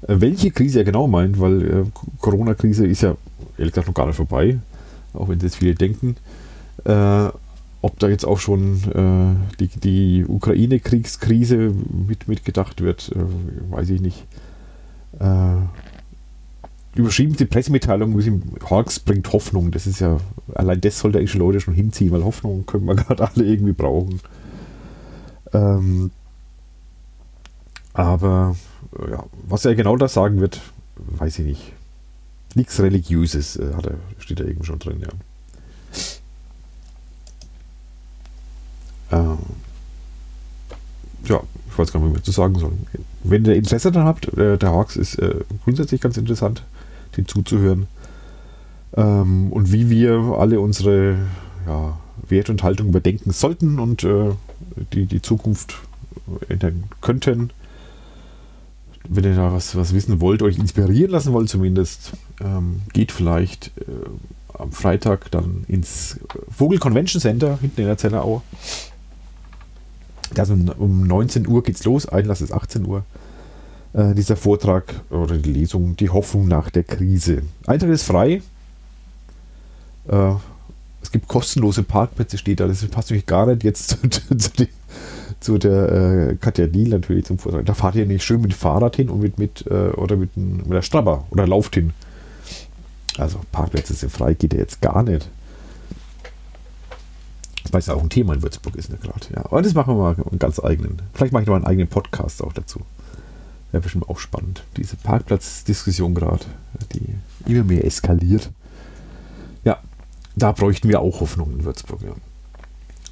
äh, 0.02 0.16
welche 0.20 0.52
Krise 0.52 0.80
er 0.80 0.86
genau 0.86 1.08
meint, 1.08 1.40
weil 1.40 1.62
äh, 1.64 1.86
Corona-Krise 2.20 2.86
ist 2.86 3.04
ja 3.04 3.16
ehrlich 3.58 3.74
gesagt 3.74 3.88
noch 3.88 3.94
gar 3.94 4.08
nicht 4.08 4.18
vorbei, 4.18 4.60
auch 5.14 5.30
wenn 5.30 5.40
das 5.40 5.56
viele 5.56 5.76
denken. 5.76 6.18
Äh, 6.84 7.30
ob 7.84 8.00
da 8.00 8.08
jetzt 8.08 8.24
auch 8.24 8.40
schon 8.40 8.78
äh, 8.94 9.58
die, 9.60 9.68
die 9.68 10.26
Ukraine-Kriegskrise 10.26 11.74
mit, 12.08 12.30
mitgedacht 12.30 12.82
wird, 12.82 13.12
äh, 13.14 13.72
weiß 13.72 13.90
ich 13.90 14.00
nicht. 14.00 14.26
Äh, 15.20 15.58
überschrieben 16.96 17.36
die 17.36 17.44
Pressemitteilung, 17.44 18.18
Hawks 18.70 19.02
bringt 19.02 19.32
Hoffnung. 19.34 19.72
Das 19.72 19.86
ist 19.86 20.00
ja, 20.00 20.18
allein 20.56 20.80
das 20.80 20.98
sollte 20.98 21.18
eigentlich 21.18 21.34
Leute 21.34 21.60
schon 21.60 21.74
hinziehen, 21.74 22.12
weil 22.12 22.24
Hoffnung 22.24 22.66
können 22.66 22.86
wir 22.86 22.96
gerade 22.96 23.30
alle 23.30 23.44
irgendwie 23.44 23.74
brauchen. 23.74 24.22
Ähm, 25.52 26.12
aber 27.92 28.56
ja, 29.12 29.26
was 29.46 29.66
er 29.66 29.76
genau 29.76 29.98
das 29.98 30.14
sagen 30.14 30.40
wird, 30.40 30.62
weiß 30.96 31.40
ich 31.40 31.46
nicht. 31.46 31.74
Nichts 32.56 32.80
Religiöses 32.80 33.58
äh, 33.58 33.74
hat 33.76 33.88
er, 33.88 33.98
steht 34.20 34.40
da 34.40 34.46
eben 34.46 34.64
schon 34.64 34.80
drin, 34.80 35.02
ja. 35.02 35.10
Ähm, 39.14 39.38
ja, 41.26 41.42
ich 41.70 41.78
weiß 41.78 41.92
gar 41.94 42.00
nicht, 42.02 42.12
was 42.12 42.20
ich 42.20 42.26
zu 42.26 42.32
sagen 42.32 42.56
soll. 42.56 42.74
Wenn 43.24 43.46
ihr 43.46 43.56
Interesse 43.56 43.92
daran 43.92 44.08
habt, 44.08 44.38
äh, 44.38 44.58
der 44.58 44.72
Hawks 44.72 44.96
ist 44.96 45.16
äh, 45.20 45.36
grundsätzlich 45.64 46.02
ganz 46.02 46.18
interessant, 46.18 46.64
den 47.16 47.28
zuzuhören. 47.28 47.88
Ähm, 48.96 49.52
und 49.52 49.72
wie 49.72 49.90
wir 49.90 50.14
alle 50.38 50.60
unsere 50.60 51.18
ja, 51.66 51.98
Werte 52.28 52.52
und 52.52 52.64
Haltung 52.64 52.90
überdenken 52.90 53.32
sollten 53.32 53.80
und 53.80 54.04
äh, 54.04 54.32
die, 54.94 55.06
die 55.06 55.22
Zukunft 55.22 55.76
ändern 56.50 56.84
könnten. 57.02 57.52
Wenn 59.08 59.26
ihr 59.26 59.36
da 59.36 59.52
was, 59.52 59.76
was 59.76 59.94
wissen 59.94 60.22
wollt, 60.22 60.42
euch 60.42 60.58
inspirieren 60.58 61.12
lassen 61.12 61.34
wollt 61.34 61.50
zumindest, 61.50 62.14
ähm, 62.42 62.82
geht 62.94 63.12
vielleicht 63.12 63.72
äh, 63.80 64.10
am 64.58 64.72
Freitag 64.72 65.32
dann 65.32 65.66
ins 65.68 66.20
Vogel 66.50 66.80
Convention 66.80 67.22
Center 67.22 67.58
hinten 67.60 67.82
in 67.82 67.88
der 67.88 67.98
Zellerau. 67.98 68.44
Also 70.40 70.54
um 70.54 71.08
19 71.08 71.48
Uhr 71.48 71.64
geht's 71.64 71.84
los, 71.84 72.08
Einlass 72.08 72.42
ist 72.42 72.52
18 72.52 72.86
Uhr. 72.86 73.04
Äh, 73.94 74.14
dieser 74.16 74.36
Vortrag 74.36 74.86
oder 75.10 75.38
die 75.38 75.54
Lesung, 75.54 75.96
die 75.96 76.10
Hoffnung 76.10 76.48
nach 76.48 76.70
der 76.70 76.84
Krise. 76.84 77.44
Eintritt 77.68 77.92
ist 77.92 78.04
frei. 78.04 78.42
Äh, 80.08 80.34
es 81.02 81.12
gibt 81.12 81.28
kostenlose 81.28 81.84
Parkplätze, 81.84 82.38
steht 82.38 82.60
da. 82.60 82.68
Das 82.68 82.84
passt 82.86 83.10
natürlich 83.10 83.26
gar 83.26 83.46
nicht 83.46 83.64
jetzt 83.64 83.90
zu, 84.12 84.38
zu, 84.38 84.68
zu 85.40 85.58
der 85.58 85.92
äh, 85.92 86.36
Katja 86.36 86.68
Diel 86.68 86.90
natürlich 86.90 87.26
zum 87.26 87.38
Vortrag. 87.38 87.66
Da 87.66 87.74
fahrt 87.74 87.96
ihr 87.96 88.06
nicht 88.06 88.24
schön 88.24 88.42
mit 88.42 88.52
dem 88.52 88.58
Fahrrad 88.58 88.96
hin 88.96 89.10
und 89.10 89.22
mit, 89.22 89.38
mit 89.38 89.66
äh, 89.68 89.90
oder 89.90 90.16
mit, 90.16 90.36
mit 90.38 90.72
der 90.72 90.82
Strabber 90.82 91.26
oder 91.30 91.46
lauft 91.46 91.76
hin. 91.76 91.94
Also 93.18 93.40
Parkplätze 93.52 93.94
sind 93.94 94.12
frei, 94.12 94.34
geht 94.34 94.54
ja 94.54 94.60
jetzt 94.60 94.82
gar 94.82 95.04
nicht. 95.04 95.30
Weil 97.74 97.80
es 97.80 97.90
auch 97.90 98.04
ein 98.04 98.10
Thema 98.10 98.36
in 98.36 98.44
Würzburg 98.44 98.76
ist, 98.76 98.92
ne, 98.92 98.98
gerade. 99.02 99.26
Ja. 99.36 99.46
Aber 99.46 99.64
das 99.64 99.74
machen 99.74 99.96
wir 99.96 100.02
mal 100.04 100.16
einen 100.16 100.38
ganz 100.38 100.60
eigenen. 100.60 101.02
Vielleicht 101.16 101.34
mache 101.34 101.42
ich 101.42 101.48
noch 101.48 101.56
einen 101.56 101.66
eigenen 101.66 101.88
Podcast 101.88 102.44
auch 102.44 102.54
dazu. 102.54 102.82
Wäre 103.72 103.82
bestimmt 103.82 104.08
auch 104.08 104.20
spannend. 104.20 104.64
Diese 104.78 104.96
Parkplatzdiskussion 104.96 106.14
gerade, 106.14 106.46
die 106.94 107.16
immer 107.52 107.64
mehr 107.64 107.84
eskaliert. 107.84 108.52
Ja, 109.64 109.80
da 110.36 110.52
bräuchten 110.52 110.88
wir 110.88 111.02
auch 111.02 111.20
Hoffnung 111.20 111.52
in 111.52 111.66
Würzburg. 111.66 112.04
Ja. 112.04 112.14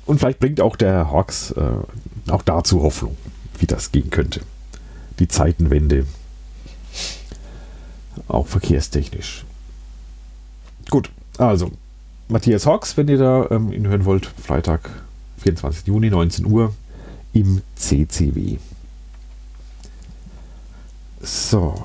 Und 0.05 0.19
vielleicht 0.19 0.39
bringt 0.39 0.61
auch 0.61 0.75
der 0.75 0.91
Herr 0.91 1.11
Hawks 1.11 1.49
äh, 1.51 2.31
auch 2.31 2.43
dazu 2.43 2.83
Hoffnung, 2.83 3.17
wie 3.57 3.65
das 3.65 3.91
gehen 3.91 4.11
könnte. 4.11 4.41
Die 5.17 5.27
Zeitenwende. 5.27 6.05
Auch 8.27 8.45
verkehrstechnisch. 8.45 9.43
Gut, 10.91 11.09
also 11.39 11.71
Matthias 12.31 12.65
Hawks, 12.65 12.95
wenn 12.95 13.09
ihr 13.09 13.17
da 13.17 13.47
ähm, 13.51 13.73
ihn 13.73 13.87
hören 13.87 14.05
wollt, 14.05 14.25
Freitag, 14.25 14.89
24. 15.39 15.87
Juni, 15.87 16.09
19 16.09 16.45
Uhr 16.45 16.73
im 17.33 17.61
CCW. 17.75 18.57
So, 21.21 21.83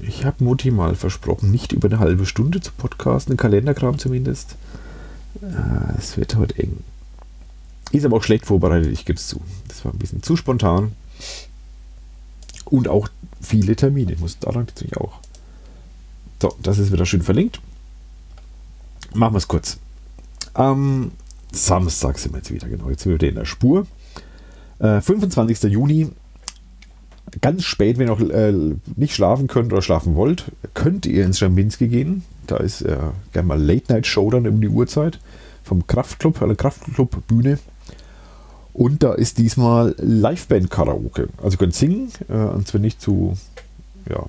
ich 0.00 0.24
habe 0.24 0.42
Mutti 0.42 0.70
mal 0.70 0.94
versprochen, 0.94 1.50
nicht 1.50 1.72
über 1.72 1.88
eine 1.88 1.98
halbe 1.98 2.24
Stunde 2.24 2.62
zu 2.62 2.72
podcasten, 2.72 3.34
ein 3.34 3.36
Kalenderkram 3.36 3.98
zumindest. 3.98 4.56
Äh, 5.42 5.98
es 5.98 6.16
wird 6.16 6.36
heute 6.36 6.58
eng. 6.62 6.82
Ist 7.92 8.06
aber 8.06 8.16
auch 8.16 8.24
schlecht 8.24 8.46
vorbereitet, 8.46 8.90
ich 8.90 9.04
gebe 9.04 9.18
es 9.18 9.28
zu. 9.28 9.42
Das 9.68 9.84
war 9.84 9.92
ein 9.92 9.98
bisschen 9.98 10.22
zu 10.22 10.36
spontan. 10.36 10.92
Und 12.64 12.88
auch 12.88 13.08
viele 13.42 13.76
Termine, 13.76 14.16
muss 14.18 14.38
daran 14.38 14.64
natürlich 14.64 14.96
auch. 14.96 15.20
So, 16.40 16.56
das 16.62 16.78
ist 16.78 16.90
wieder 16.90 17.04
schön 17.04 17.22
verlinkt. 17.22 17.60
Machen 19.14 19.34
wir 19.34 19.38
es 19.38 19.48
kurz. 19.48 19.78
Am 20.54 21.12
Samstag 21.52 22.18
sind 22.18 22.32
wir 22.32 22.38
jetzt 22.38 22.52
wieder, 22.52 22.68
genau. 22.68 22.90
Jetzt 22.90 23.02
sind 23.02 23.12
wir 23.12 23.16
wieder 23.16 23.28
in 23.28 23.34
der 23.36 23.44
Spur. 23.44 23.86
Äh, 24.78 25.00
25. 25.00 25.62
Juni, 25.64 26.10
ganz 27.40 27.64
spät, 27.64 27.98
wenn 27.98 28.08
ihr 28.08 28.16
noch 28.16 28.20
äh, 28.20 28.52
nicht 28.96 29.14
schlafen 29.14 29.46
könnt 29.46 29.72
oder 29.72 29.82
schlafen 29.82 30.14
wollt, 30.14 30.52
könnt 30.74 31.06
ihr 31.06 31.24
ins 31.24 31.38
Schambinski 31.38 31.88
gehen. 31.88 32.24
Da 32.46 32.58
ist 32.58 32.82
äh, 32.82 32.96
gerne 33.32 33.48
mal 33.48 33.60
Late 33.60 33.92
Night 33.92 34.06
Show 34.06 34.30
dann 34.30 34.46
um 34.46 34.60
die 34.60 34.68
Uhrzeit 34.68 35.18
vom 35.64 35.86
Kraftclub, 35.86 36.42
eine 36.42 36.56
Kraftclub 36.56 37.26
Bühne. 37.26 37.58
Und 38.72 39.02
da 39.02 39.14
ist 39.14 39.38
diesmal 39.38 39.94
Liveband 39.98 40.70
Karaoke. 40.70 41.28
Also 41.42 41.54
ihr 41.54 41.58
könnt 41.58 41.74
singen, 41.74 42.10
äh, 42.28 42.34
und 42.34 42.68
zwar 42.68 42.80
nicht 42.80 43.00
zu 43.00 43.36
ja, 44.08 44.20
äh, 44.20 44.22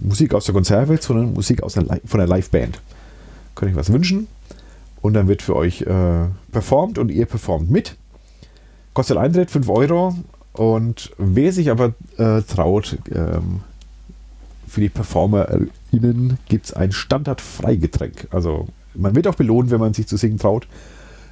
Musik 0.00 0.34
aus 0.34 0.46
der 0.46 0.54
Konserve, 0.54 0.98
sondern 1.00 1.34
Musik 1.34 1.62
aus 1.62 1.74
der, 1.74 1.84
von 2.04 2.18
der 2.18 2.26
Liveband 2.26 2.80
könnt 3.54 3.72
euch 3.72 3.76
was 3.76 3.92
wünschen 3.92 4.26
und 5.02 5.14
dann 5.14 5.28
wird 5.28 5.42
für 5.42 5.56
euch 5.56 5.82
äh, 5.82 6.26
performt 6.52 6.98
und 6.98 7.10
ihr 7.10 7.26
performt 7.26 7.70
mit. 7.70 7.96
Kostet 8.94 9.16
Eintritt 9.16 9.50
5 9.50 9.68
Euro 9.68 10.14
und 10.52 11.10
wer 11.18 11.52
sich 11.52 11.70
aber 11.70 11.94
äh, 12.16 12.42
traut, 12.42 12.98
ähm, 13.12 13.60
für 14.74 14.80
die 14.80 14.88
PerformerInnen 14.88 16.38
gibt 16.48 16.66
es 16.66 16.72
ein 16.72 16.90
Standard-Freigetränk. 16.90 18.28
Also 18.30 18.66
man 18.94 19.14
wird 19.14 19.28
auch 19.28 19.36
belohnt, 19.36 19.70
wenn 19.70 19.78
man 19.80 19.94
sich 19.94 20.06
zu 20.06 20.16
singen 20.16 20.38
traut. 20.38 20.66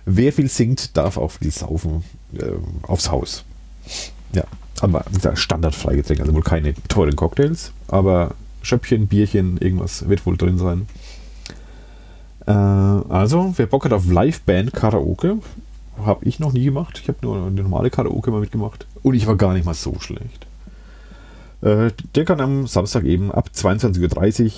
Wer 0.05 0.33
viel 0.33 0.49
singt, 0.49 0.97
darf 0.97 1.17
auch 1.17 1.33
viel 1.33 1.51
saufen 1.51 2.05
äh, 2.35 2.53
aufs 2.83 3.11
Haus. 3.11 3.45
Ja, 4.33 4.45
aber 4.81 5.05
Standard-Freigetränk, 5.35 6.21
also 6.21 6.35
wohl 6.35 6.43
keine 6.43 6.75
teuren 6.89 7.17
Cocktails, 7.17 7.73
aber 7.89 8.35
Schöppchen, 8.63 9.09
Bierchen, 9.09 9.59
irgendwas 9.59 10.09
wird 10.09 10.25
wohl 10.25 10.37
drin 10.37 10.59
sein. 10.59 10.87
Äh, 12.47 12.51
also, 12.51 13.55
wer 13.57 13.67
Bock 13.67 13.85
hat 13.85 13.93
auf 13.93 14.07
Liveband-Karaoke, 14.07 15.39
habe 16.05 16.25
ich 16.25 16.39
noch 16.39 16.53
nie 16.53 16.65
gemacht. 16.65 17.01
Ich 17.03 17.09
habe 17.09 17.19
nur 17.23 17.47
eine 17.47 17.63
normale 17.63 17.91
Karaoke 17.91 18.31
mal 18.31 18.41
mitgemacht. 18.41 18.87
Und 19.03 19.15
ich 19.15 19.27
war 19.27 19.37
gar 19.37 19.53
nicht 19.53 19.65
mal 19.65 19.75
so 19.75 19.99
schlecht. 20.01 20.47
Äh, 21.61 21.91
der 22.15 22.25
kann 22.25 22.41
am 22.41 22.67
Samstag 22.67 23.05
eben 23.05 23.31
ab 23.31 23.51
22.30 23.55 24.45
Uhr 24.45 24.51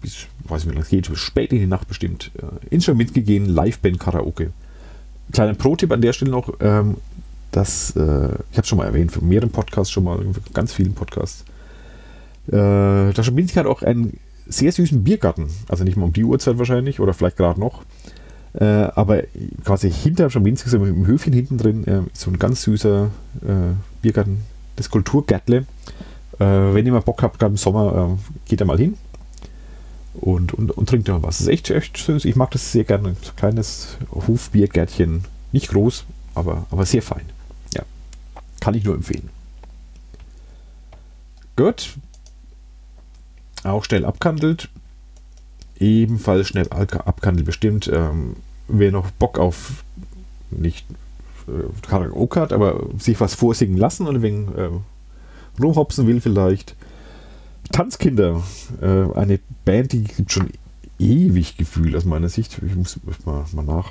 bis, 0.00 0.26
weiß 0.44 0.64
nicht 0.64 0.70
wie 0.70 0.74
lange 0.74 0.84
es 0.84 0.88
geht, 0.88 1.06
spät 1.18 1.52
in 1.52 1.58
die 1.58 1.66
Nacht 1.66 1.88
bestimmt, 1.88 2.30
äh, 2.38 2.74
ins 2.74 2.84
Schaminski 2.84 3.22
gehen, 3.22 3.46
Liveband-Karaoke. 3.46 4.52
Kleiner 5.32 5.54
Pro-Tipp 5.54 5.92
an 5.92 6.00
der 6.00 6.12
Stelle 6.12 6.30
noch, 6.30 6.52
ähm, 6.60 6.96
dass, 7.50 7.94
äh, 7.96 8.30
ich 8.50 8.58
habe 8.58 8.66
schon 8.66 8.78
mal 8.78 8.86
erwähnt, 8.86 9.12
für 9.12 9.22
mehreren 9.22 9.50
Podcasts 9.50 9.92
schon 9.92 10.04
mal, 10.04 10.24
ganz 10.54 10.72
vielen 10.72 10.94
Podcasts. 10.94 11.44
Äh, 12.48 13.14
Schaminski 13.14 13.58
hat 13.58 13.66
auch 13.66 13.82
einen 13.82 14.18
sehr 14.48 14.72
süßen 14.72 15.04
Biergarten. 15.04 15.48
Also 15.68 15.84
nicht 15.84 15.96
mal 15.96 16.06
um 16.06 16.12
die 16.12 16.24
Uhrzeit 16.24 16.58
wahrscheinlich 16.58 17.00
oder 17.00 17.14
vielleicht 17.14 17.36
gerade 17.36 17.60
noch. 17.60 17.82
Äh, 18.54 18.64
aber 18.64 19.22
quasi 19.64 19.90
hinter 19.90 20.30
Schambinski, 20.30 20.68
so 20.70 20.84
im 20.84 21.06
Höfchen 21.06 21.32
hinten 21.32 21.58
drin, 21.58 21.86
äh, 21.86 22.00
ist 22.12 22.22
so 22.22 22.30
ein 22.30 22.38
ganz 22.38 22.62
süßer 22.62 23.10
äh, 23.42 23.74
Biergarten, 24.02 24.42
das 24.76 24.90
Kulturgärtle. 24.90 25.66
Äh, 26.38 26.44
wenn 26.44 26.86
ihr 26.86 26.92
mal 26.92 27.00
Bock 27.00 27.22
habt, 27.22 27.38
gerade 27.38 27.52
im 27.52 27.56
Sommer, 27.56 28.16
äh, 28.16 28.48
geht 28.48 28.60
da 28.60 28.64
mal 28.64 28.78
hin 28.78 28.96
und, 30.14 30.54
und, 30.54 30.70
und 30.70 30.88
trinkt 30.88 31.08
da 31.08 31.12
mal 31.12 31.24
was. 31.24 31.38
Das 31.38 31.42
ist 31.42 31.52
echt, 31.52 31.70
echt 31.70 31.96
süß. 31.96 32.24
Ich 32.24 32.36
mag 32.36 32.50
das 32.50 32.72
sehr 32.72 32.84
gerne. 32.84 33.08
Ein 33.10 33.16
kleines 33.36 33.98
Hofbiergärtchen. 34.10 35.24
Nicht 35.52 35.68
groß, 35.68 36.04
aber, 36.34 36.66
aber 36.70 36.86
sehr 36.86 37.02
fein. 37.02 37.24
Ja. 37.74 37.82
Kann 38.60 38.74
ich 38.74 38.84
nur 38.84 38.94
empfehlen. 38.94 39.30
Gut, 41.56 41.96
auch 43.68 43.84
schnell 43.84 44.04
abkandelt. 44.04 44.68
Ebenfalls 45.78 46.48
schnell 46.48 46.68
abkandelt 46.70 47.46
bestimmt. 47.46 47.90
Ähm, 47.92 48.36
wer 48.66 48.92
noch 48.92 49.10
Bock 49.12 49.38
auf 49.38 49.84
nicht 50.50 50.86
äh, 51.46 51.86
Karaoke 51.86 52.40
hat, 52.40 52.52
aber 52.52 52.86
sich 52.98 53.20
was 53.20 53.34
vorsingen 53.34 53.76
lassen 53.76 54.06
und 54.06 54.22
wegen 54.22 54.48
äh, 54.56 54.70
rumhopsen 55.60 56.06
will 56.06 56.20
vielleicht. 56.20 56.74
Tanzkinder, 57.72 58.42
äh, 58.80 59.12
eine 59.14 59.40
Band, 59.64 59.92
die 59.92 60.04
gibt 60.04 60.32
schon 60.32 60.50
ewig 60.98 61.56
Gefühl 61.56 61.96
aus 61.96 62.04
meiner 62.04 62.28
Sicht. 62.28 62.60
Ich 62.66 62.74
muss 62.74 62.98
mal, 63.24 63.44
mal 63.52 63.64
nach, 63.64 63.90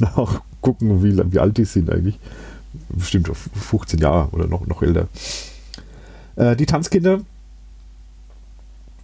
nachgucken, 0.00 1.02
wie, 1.02 1.32
wie 1.32 1.38
alt 1.38 1.56
die 1.56 1.64
sind 1.64 1.90
eigentlich. 1.90 2.18
Bestimmt 2.88 3.28
15 3.28 4.00
Jahre 4.00 4.28
oder 4.30 4.46
noch, 4.46 4.66
noch 4.66 4.82
älter. 4.82 5.08
Äh, 6.36 6.56
die 6.56 6.66
Tanzkinder 6.66 7.20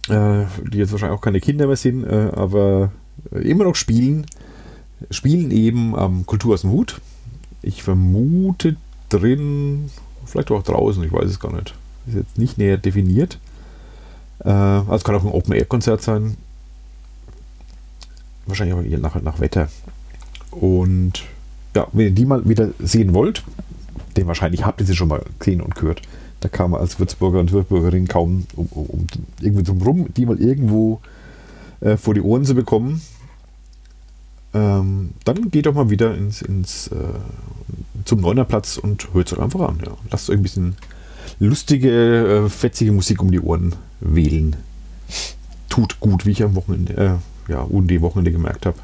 äh, 0.09 0.45
die 0.71 0.77
jetzt 0.77 0.91
wahrscheinlich 0.91 1.17
auch 1.17 1.23
keine 1.23 1.39
Kinder 1.39 1.67
mehr 1.67 1.75
sind, 1.75 2.03
äh, 2.03 2.29
aber 2.33 2.91
immer 3.31 3.65
noch 3.65 3.75
spielen, 3.75 4.25
spielen 5.11 5.51
eben 5.51 5.95
am 5.95 6.25
Kultur 6.25 6.53
aus 6.53 6.61
dem 6.61 6.71
Hut. 6.71 7.01
Ich 7.61 7.83
vermute 7.83 8.77
drin, 9.09 9.89
vielleicht 10.25 10.51
auch 10.51 10.63
draußen, 10.63 11.03
ich 11.03 11.11
weiß 11.11 11.29
es 11.29 11.39
gar 11.39 11.53
nicht. 11.53 11.73
Ist 12.07 12.15
jetzt 12.15 12.37
nicht 12.37 12.57
näher 12.57 12.77
definiert. 12.77 13.39
Äh, 14.39 14.49
also 14.49 15.03
kann 15.03 15.15
auch 15.15 15.23
ein 15.23 15.31
Open-Air-Konzert 15.31 16.01
sein. 16.01 16.37
Wahrscheinlich 18.45 18.75
auch 18.75 18.83
eher 18.83 18.99
nach, 18.99 19.21
nach 19.21 19.39
Wetter. 19.39 19.69
Und 20.51 21.23
ja, 21.75 21.87
wenn 21.91 22.07
ihr 22.07 22.11
die 22.11 22.25
mal 22.25 22.47
wieder 22.47 22.69
sehen 22.79 23.13
wollt, 23.13 23.43
den 24.17 24.27
wahrscheinlich 24.27 24.65
habt 24.65 24.81
ihr 24.81 24.87
sie 24.87 24.95
schon 24.95 25.07
mal 25.07 25.23
gesehen 25.37 25.61
und 25.61 25.75
gehört, 25.75 26.01
da 26.39 26.49
kam 26.49 26.71
man 26.71 26.81
als 26.81 26.99
Würzburger 26.99 27.39
und 27.39 27.51
Würzburgerin 27.51 28.07
kaum 28.07 28.45
um, 28.55 28.67
um, 28.71 28.85
um 28.85 29.07
irgendwie 29.41 29.63
drum 29.63 29.81
rum, 29.81 30.07
die 30.15 30.25
mal 30.25 30.39
irgendwo 30.39 31.01
äh, 31.81 31.97
vor 31.97 32.13
die 32.13 32.21
Ohren 32.21 32.45
zu 32.45 32.55
bekommen. 32.55 33.01
Ähm, 34.53 35.11
dann 35.25 35.51
geht 35.51 35.65
doch 35.65 35.73
mal 35.73 35.89
wieder 35.89 36.15
ins, 36.15 36.41
ins 36.41 36.87
äh, 36.87 36.95
zum 38.05 38.21
Neunerplatz 38.21 38.77
und 38.77 39.13
hört 39.13 39.27
es 39.27 39.37
euch 39.37 39.43
einfach 39.43 39.61
an. 39.61 39.79
Ja. 39.85 39.91
Lasst 40.11 40.29
euch 40.29 40.37
ein 40.37 40.43
bisschen 40.43 40.75
lustige, 41.39 42.45
äh, 42.45 42.49
fetzige 42.49 42.91
Musik 42.91 43.21
um 43.21 43.31
die 43.31 43.39
Ohren 43.39 43.75
wählen. 43.99 44.55
Tut 45.69 45.99
gut, 45.99 46.25
wie 46.25 46.31
ich 46.31 46.43
am 46.43 46.55
Wochenende, 46.55 46.93
äh, 46.97 47.51
ja, 47.51 47.61
UND-Wochenende 47.61 48.31
gemerkt 48.31 48.65
habe. 48.65 48.77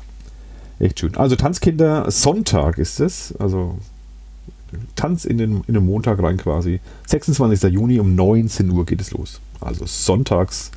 Echt 0.79 0.99
schön. 0.99 1.15
Also 1.15 1.35
Tanzkinder, 1.35 2.11
Sonntag 2.11 2.77
ist 2.77 2.99
es. 2.99 3.33
Also 3.37 3.77
Tanz 4.95 5.25
in 5.25 5.38
den, 5.38 5.63
in 5.67 5.73
den 5.73 5.86
Montag 5.86 6.21
rein 6.21 6.38
quasi. 6.38 6.80
26. 7.08 7.71
Juni 7.71 7.99
um 7.99 8.15
19 8.15 8.69
Uhr 8.71 8.86
geht 8.86 9.01
es 9.01 9.12
los. 9.12 9.39
Also 9.62 9.86
sonntags 9.86 10.71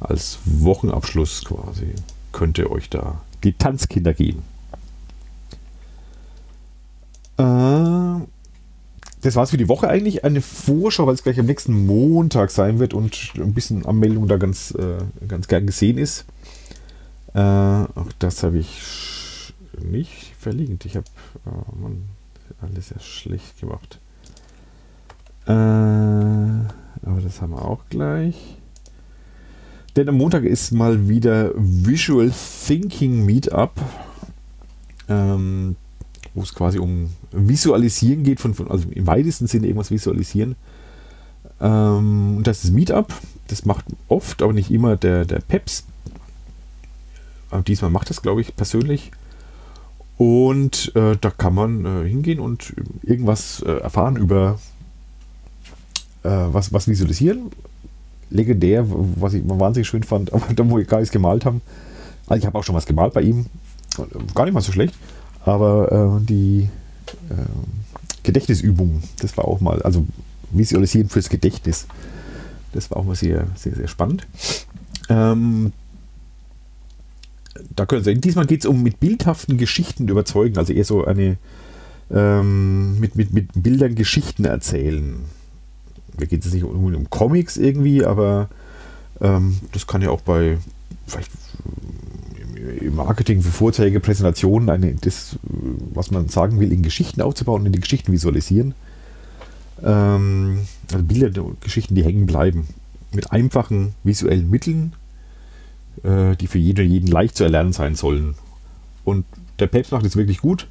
als 0.00 0.38
Wochenabschluss 0.44 1.44
quasi 1.44 1.94
könnt 2.32 2.58
ihr 2.58 2.70
euch 2.70 2.88
da 2.88 3.20
die 3.42 3.52
Tanzkinder 3.52 4.14
geben. 4.14 4.42
Äh, 7.36 8.26
das 9.22 9.34
war 9.34 9.42
es 9.42 9.50
für 9.50 9.56
die 9.56 9.68
Woche 9.68 9.88
eigentlich. 9.88 10.24
Eine 10.24 10.40
Vorschau, 10.40 11.06
weil 11.06 11.14
es 11.14 11.22
gleich 11.22 11.40
am 11.40 11.46
nächsten 11.46 11.86
Montag 11.86 12.50
sein 12.50 12.78
wird 12.78 12.94
und 12.94 13.32
ein 13.36 13.54
bisschen 13.54 13.86
Anmeldung 13.86 14.28
da 14.28 14.36
ganz, 14.36 14.72
äh, 14.72 14.98
ganz 15.26 15.48
gern 15.48 15.66
gesehen 15.66 15.98
ist. 15.98 16.24
Äh, 17.34 17.40
auch 17.40 18.12
das 18.18 18.42
habe 18.42 18.58
ich 18.58 19.52
nicht 19.82 20.34
verlinkt. 20.38 20.84
Ich 20.84 20.96
habe 20.96 21.06
äh, 21.46 21.50
alles 22.60 22.88
sehr 22.88 23.00
schlecht 23.00 23.60
gemacht. 23.60 24.00
Äh, 25.46 25.52
aber 25.52 27.20
das 27.22 27.40
haben 27.40 27.52
wir 27.52 27.64
auch 27.64 27.84
gleich. 27.88 28.58
Denn 29.96 30.08
am 30.08 30.16
Montag 30.16 30.44
ist 30.44 30.72
mal 30.72 31.08
wieder 31.08 31.52
Visual 31.56 32.30
Thinking 32.66 33.24
Meetup, 33.24 33.72
ähm, 35.08 35.76
wo 36.34 36.42
es 36.42 36.54
quasi 36.54 36.78
um 36.78 37.10
Visualisieren 37.32 38.22
geht, 38.22 38.40
von, 38.40 38.54
von, 38.54 38.70
also 38.70 38.88
im 38.90 39.06
weitesten 39.06 39.46
Sinne 39.46 39.66
irgendwas 39.66 39.90
visualisieren. 39.90 40.56
Ähm, 41.60 42.36
und 42.36 42.46
das 42.46 42.64
ist 42.64 42.72
Meetup. 42.72 43.12
Das 43.48 43.64
macht 43.64 43.86
oft, 44.08 44.42
aber 44.42 44.52
nicht 44.52 44.70
immer 44.70 44.96
der, 44.96 45.24
der 45.24 45.40
Peps. 45.40 45.84
Aber 47.50 47.62
diesmal 47.62 47.90
macht 47.90 48.10
das, 48.10 48.22
glaube 48.22 48.40
ich, 48.40 48.54
persönlich. 48.54 49.10
Und 50.18 50.92
äh, 50.96 51.16
da 51.18 51.30
kann 51.30 51.54
man 51.54 51.84
äh, 51.84 52.08
hingehen 52.08 52.40
und 52.40 52.74
irgendwas 53.02 53.62
äh, 53.62 53.70
erfahren 53.70 54.16
über 54.16 54.58
äh, 56.24 56.28
was, 56.28 56.72
was 56.72 56.88
visualisieren. 56.88 57.50
Legendär, 58.28 58.84
was 58.88 59.32
ich 59.34 59.42
wahnsinnig 59.46 59.86
schön 59.88 60.02
fand, 60.02 60.32
aber 60.34 60.52
da, 60.52 60.68
wo 60.68 60.76
wir 60.76 60.84
gar 60.84 60.98
nichts 60.98 61.12
gemalt 61.12 61.44
haben. 61.44 61.62
Also 62.26 62.40
ich 62.40 62.46
habe 62.46 62.58
auch 62.58 62.64
schon 62.64 62.74
was 62.74 62.84
gemalt 62.84 63.14
bei 63.14 63.22
ihm. 63.22 63.46
Gar 64.34 64.44
nicht 64.44 64.54
mal 64.54 64.60
so 64.60 64.72
schlecht. 64.72 64.94
Aber 65.44 66.20
äh, 66.20 66.24
die 66.26 66.68
äh, 67.30 68.22
Gedächtnisübung, 68.24 69.02
das 69.20 69.36
war 69.36 69.46
auch 69.46 69.60
mal, 69.60 69.80
also 69.82 70.04
Visualisieren 70.50 71.08
fürs 71.08 71.28
Gedächtnis. 71.28 71.86
Das 72.72 72.90
war 72.90 72.98
auch 72.98 73.04
mal 73.04 73.14
sehr, 73.14 73.46
sehr, 73.54 73.74
sehr 73.74 73.88
spannend. 73.88 74.26
Ähm, 75.08 75.72
da 77.74 77.86
können 77.86 78.04
Sie, 78.04 78.14
diesmal 78.14 78.46
geht 78.46 78.60
es 78.60 78.66
um 78.66 78.82
mit 78.82 79.00
bildhaften 79.00 79.58
Geschichten 79.58 80.08
überzeugen, 80.08 80.58
also 80.58 80.72
eher 80.72 80.84
so 80.84 81.04
eine 81.04 81.38
ähm, 82.10 82.98
mit, 83.00 83.16
mit, 83.16 83.32
mit 83.32 83.50
Bildern 83.54 83.94
Geschichten 83.94 84.44
erzählen. 84.44 85.16
Da 86.16 86.26
geht 86.26 86.44
es 86.44 86.52
nicht 86.52 86.64
um, 86.64 86.94
um, 86.94 87.10
Comics 87.10 87.56
irgendwie, 87.56 88.04
aber 88.04 88.48
ähm, 89.20 89.58
das 89.72 89.86
kann 89.86 90.02
ja 90.02 90.10
auch 90.10 90.22
bei 90.22 90.58
vielleicht 91.06 91.30
im 92.80 92.96
Marketing 92.96 93.42
für 93.42 93.50
Vorträge, 93.50 94.00
Präsentationen, 94.00 94.68
eine, 94.68 94.94
das, 94.94 95.36
was 95.42 96.10
man 96.10 96.28
sagen 96.28 96.60
will, 96.60 96.72
in 96.72 96.82
Geschichten 96.82 97.22
aufzubauen 97.22 97.62
und 97.62 97.66
in 97.66 97.72
die 97.72 97.80
Geschichten 97.80 98.12
visualisieren. 98.12 98.74
Ähm, 99.82 100.60
also 100.92 101.04
Bilder, 101.04 101.44
Geschichten, 101.60 101.94
die 101.94 102.04
hängen 102.04 102.26
bleiben. 102.26 102.68
Mit 103.12 103.32
einfachen 103.32 103.94
visuellen 104.04 104.50
Mitteln, 104.50 104.92
äh, 106.04 106.36
die 106.36 106.46
für 106.46 106.58
jeden, 106.58 106.90
jeden 106.90 107.08
leicht 107.08 107.36
zu 107.36 107.44
erlernen 107.44 107.72
sein 107.72 107.94
sollen. 107.94 108.34
Und 109.04 109.24
der 109.58 109.66
Papst 109.66 109.92
macht 109.92 110.04
es 110.04 110.16
wirklich 110.16 110.40
gut. 110.40 110.68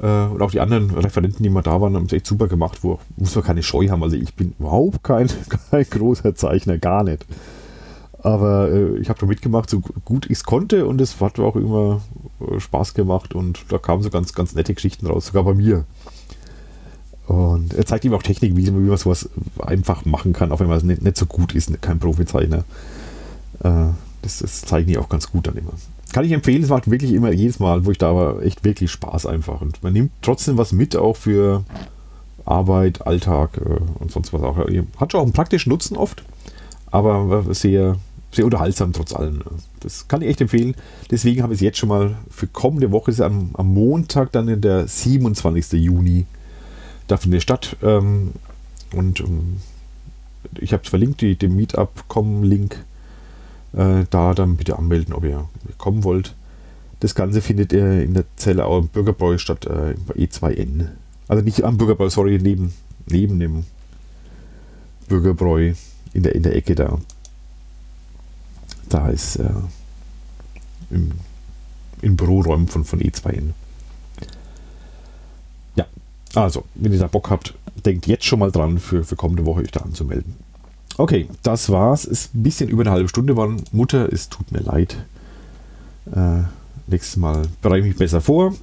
Äh, 0.00 0.26
und 0.26 0.40
auch 0.42 0.50
die 0.50 0.60
anderen 0.60 0.90
Referenten, 0.90 1.42
die 1.42 1.50
mal 1.50 1.62
da 1.62 1.80
waren, 1.80 1.94
haben 1.94 2.06
es 2.06 2.12
echt 2.12 2.26
super 2.26 2.48
gemacht, 2.48 2.78
wo 2.82 2.98
muss 3.16 3.34
man 3.34 3.44
keine 3.44 3.62
Scheu 3.62 3.88
haben. 3.88 4.02
Also 4.02 4.16
ich 4.16 4.34
bin 4.34 4.54
überhaupt 4.58 5.02
kein, 5.02 5.28
kein 5.70 5.84
großer 5.88 6.34
Zeichner, 6.34 6.78
gar 6.78 7.04
nicht. 7.04 7.26
Aber 8.22 8.70
äh, 8.70 8.98
ich 8.98 9.08
habe 9.08 9.18
da 9.18 9.26
mitgemacht, 9.26 9.70
so 9.70 9.80
gut 10.04 10.26
ich 10.26 10.32
es 10.32 10.44
konnte 10.44 10.86
und 10.86 11.00
es 11.00 11.20
hat 11.20 11.38
auch 11.38 11.56
immer 11.56 12.02
äh, 12.40 12.60
Spaß 12.60 12.94
gemacht 12.94 13.34
und 13.34 13.64
da 13.70 13.78
kamen 13.78 14.02
so 14.02 14.10
ganz, 14.10 14.32
ganz 14.34 14.54
nette 14.54 14.74
Geschichten 14.74 15.06
raus, 15.06 15.26
sogar 15.26 15.44
bei 15.44 15.54
mir. 15.54 15.84
Und 17.26 17.74
er 17.74 17.86
zeigt 17.86 18.04
ihm 18.04 18.12
auch 18.12 18.22
Technik, 18.22 18.56
wie, 18.56 18.66
wie 18.66 18.70
man 18.72 18.96
sowas 18.96 19.30
einfach 19.60 20.04
machen 20.04 20.32
kann, 20.32 20.50
auch 20.52 20.60
wenn 20.60 20.66
man 20.66 20.84
nicht, 20.84 21.02
nicht 21.02 21.16
so 21.16 21.26
gut 21.26 21.54
ist, 21.54 21.80
kein 21.80 21.98
Profizeichner. 21.98 22.64
Äh, 23.62 23.86
das, 24.22 24.38
das 24.38 24.62
zeigen 24.62 24.88
die 24.88 24.98
auch 24.98 25.08
ganz 25.08 25.30
gut 25.30 25.46
dann 25.46 25.56
immer. 25.56 25.72
Kann 26.12 26.24
ich 26.24 26.32
empfehlen, 26.32 26.62
es 26.62 26.70
macht 26.70 26.90
wirklich 26.90 27.12
immer 27.12 27.30
jedes 27.30 27.60
Mal, 27.60 27.86
wo 27.86 27.90
ich 27.90 27.98
da 27.98 28.14
war, 28.14 28.42
echt 28.42 28.64
wirklich 28.64 28.90
Spaß 28.90 29.26
einfach. 29.26 29.60
Und 29.60 29.82
man 29.82 29.92
nimmt 29.92 30.10
trotzdem 30.22 30.58
was 30.58 30.72
mit, 30.72 30.96
auch 30.96 31.16
für 31.16 31.64
Arbeit, 32.44 33.06
Alltag 33.06 33.58
äh, 33.58 33.78
und 33.98 34.10
sonst 34.10 34.32
was 34.32 34.42
auch. 34.42 34.56
Hat 34.56 35.12
schon 35.12 35.20
auch 35.20 35.24
einen 35.24 35.32
praktischen 35.32 35.70
Nutzen 35.70 35.96
oft, 35.96 36.24
aber 36.90 37.54
sehr, 37.54 37.96
sehr 38.32 38.44
unterhaltsam 38.44 38.92
trotz 38.92 39.14
allem. 39.14 39.40
Das 39.80 40.08
kann 40.08 40.22
ich 40.22 40.28
echt 40.28 40.40
empfehlen. 40.40 40.74
Deswegen 41.10 41.42
habe 41.42 41.54
ich 41.54 41.58
es 41.58 41.62
jetzt 41.62 41.78
schon 41.78 41.88
mal 41.88 42.16
für 42.28 42.46
kommende 42.48 42.90
Woche, 42.90 43.12
ist 43.12 43.20
am, 43.20 43.50
am 43.54 43.72
Montag, 43.72 44.32
dann 44.32 44.60
der 44.60 44.88
27. 44.88 45.80
Juni, 45.80 46.26
da 47.06 47.16
findet 47.16 47.42
statt. 47.42 47.76
Ähm, 47.82 48.32
und 48.92 49.20
ähm, 49.20 49.58
ich 50.58 50.72
habe 50.72 50.82
es 50.82 50.88
verlinkt, 50.88 51.20
die, 51.20 51.36
den 51.36 51.54
Meetup.com-Link. 51.54 52.84
Äh, 53.72 54.04
da 54.10 54.34
dann 54.34 54.56
bitte 54.56 54.78
anmelden, 54.78 55.14
ob 55.14 55.24
ihr 55.24 55.48
kommen 55.78 56.02
wollt. 56.04 56.34
Das 57.00 57.14
Ganze 57.14 57.40
findet 57.40 57.72
ihr 57.72 58.02
in 58.02 58.14
der 58.14 58.24
Zelle 58.36 58.66
auch 58.66 58.78
im 58.78 58.88
Bürgerbräu 58.88 59.38
statt 59.38 59.66
äh, 59.66 59.94
E2N. 60.14 60.88
Also 61.28 61.44
nicht 61.44 61.62
am 61.62 61.78
Bürgerbräu, 61.78 62.10
sorry, 62.10 62.38
neben, 62.42 62.74
neben 63.06 63.38
dem 63.38 63.64
Bürgerbräu 65.08 65.74
in 66.12 66.22
der, 66.22 66.34
in 66.34 66.42
der 66.42 66.56
Ecke 66.56 66.74
da. 66.74 66.98
Da 68.88 69.08
ist 69.08 69.36
äh, 69.36 69.48
im, 70.90 71.12
in 72.02 72.16
Büroräumen 72.16 72.66
von, 72.66 72.84
von 72.84 73.00
E2N. 73.00 73.52
Ja, 75.76 75.86
also, 76.34 76.64
wenn 76.74 76.92
ihr 76.92 76.98
da 76.98 77.06
Bock 77.06 77.30
habt, 77.30 77.54
denkt 77.86 78.08
jetzt 78.08 78.24
schon 78.24 78.40
mal 78.40 78.50
dran, 78.50 78.78
für, 78.78 79.04
für 79.04 79.16
kommende 79.16 79.46
Woche 79.46 79.60
euch 79.60 79.70
da 79.70 79.80
anzumelden. 79.80 80.34
Okay, 81.00 81.28
das 81.42 81.70
war's. 81.70 82.04
Ist 82.04 82.34
ein 82.34 82.42
bisschen 82.42 82.68
über 82.68 82.82
eine 82.82 82.90
halbe 82.90 83.08
Stunde 83.08 83.32
geworden. 83.32 83.64
Mutter, 83.72 84.12
es 84.12 84.28
tut 84.28 84.52
mir 84.52 84.60
leid. 84.60 84.98
Äh, 86.14 86.42
nächstes 86.88 87.16
Mal 87.16 87.46
bereite 87.62 87.78
ich 87.78 87.86
mich 87.86 87.96
besser 87.96 88.20
vor. 88.20 88.54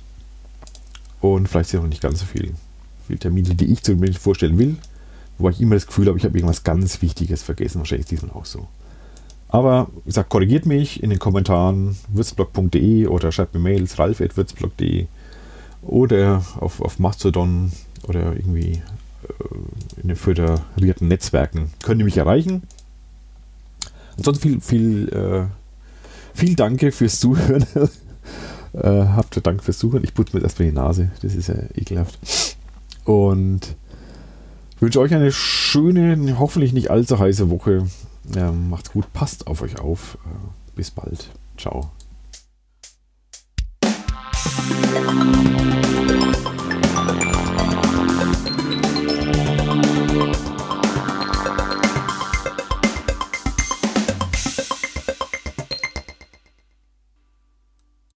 Und 1.20 1.50
vielleicht 1.50 1.72
sind 1.72 1.82
noch 1.82 1.90
nicht 1.90 2.04
ganz 2.04 2.20
so 2.20 2.28
viele, 2.28 2.52
viele 3.08 3.18
Termine, 3.18 3.56
die 3.56 3.66
ich 3.66 3.82
zumindest 3.82 4.20
vorstellen 4.20 4.60
will. 4.60 4.78
Wobei 5.40 5.50
ich 5.50 5.62
immer 5.62 5.74
das 5.74 5.88
Gefühl 5.88 6.06
habe, 6.10 6.20
ich 6.20 6.26
habe 6.26 6.38
irgendwas 6.38 6.64
ganz 6.64 7.02
Wichtiges 7.02 7.42
vergessen. 7.42 7.80
Wahrscheinlich 7.80 8.06
ist 8.06 8.12
diesmal 8.12 8.40
auch 8.40 8.46
so. 8.46 8.68
Aber 9.50 9.88
wie 10.04 10.10
gesagt, 10.10 10.30
korrigiert 10.30 10.68
mich 10.68 11.02
in 11.02 11.10
den 11.10 11.18
Kommentaren 11.18 11.98
würzblog.de 12.10 13.08
oder 13.08 13.32
schreibt 13.32 13.56
mir 13.56 13.62
Mails 13.62 13.98
ralf.würzblog.de 13.98 15.08
oder 15.82 16.46
auf, 16.60 16.82
auf 16.82 17.00
Mastodon 17.00 17.72
oder 18.04 18.36
irgendwie 18.36 18.84
in 20.02 20.08
den 20.10 20.18
föderierten 20.18 21.08
Netzwerken 21.08 21.72
könnt 21.84 22.00
ihr 22.00 22.06
mich 22.06 22.18
erreichen. 22.18 22.64
Ansonsten 24.18 24.42
viel, 24.42 24.62
viel, 24.62 25.10
äh, 25.10 25.46
viel 26.34 26.56
Danke 26.56 26.92
fürs 26.92 27.20
Zuhören. 27.20 27.66
äh, 28.74 29.06
habt 29.06 29.46
Dank 29.46 29.64
fürs 29.64 29.78
Zuhören. 29.78 30.04
Ich 30.04 30.14
putze 30.14 30.36
mir 30.36 30.44
erstmal 30.44 30.70
die 30.70 30.76
Nase. 30.76 31.12
Das 31.22 31.36
ist 31.36 31.48
ja 31.48 31.56
ekelhaft. 31.76 32.20
Und 33.06 33.76
wünsche 34.80 35.00
euch 35.00 35.14
eine 35.14 35.32
schöne, 35.32 36.38
hoffentlich 36.40 36.74
nicht 36.74 36.92
allzu 36.92 37.20
heiße 37.20 37.50
Woche. 37.50 37.88
Ja, 38.36 38.52
macht's 38.52 38.92
gut, 38.92 39.12
passt 39.14 39.48
auf 39.48 39.62
euch 39.62 39.80
auf. 39.80 40.18
Äh, 40.26 40.76
bis 40.76 40.92
bald. 40.92 41.30
Ciao. 41.58 41.92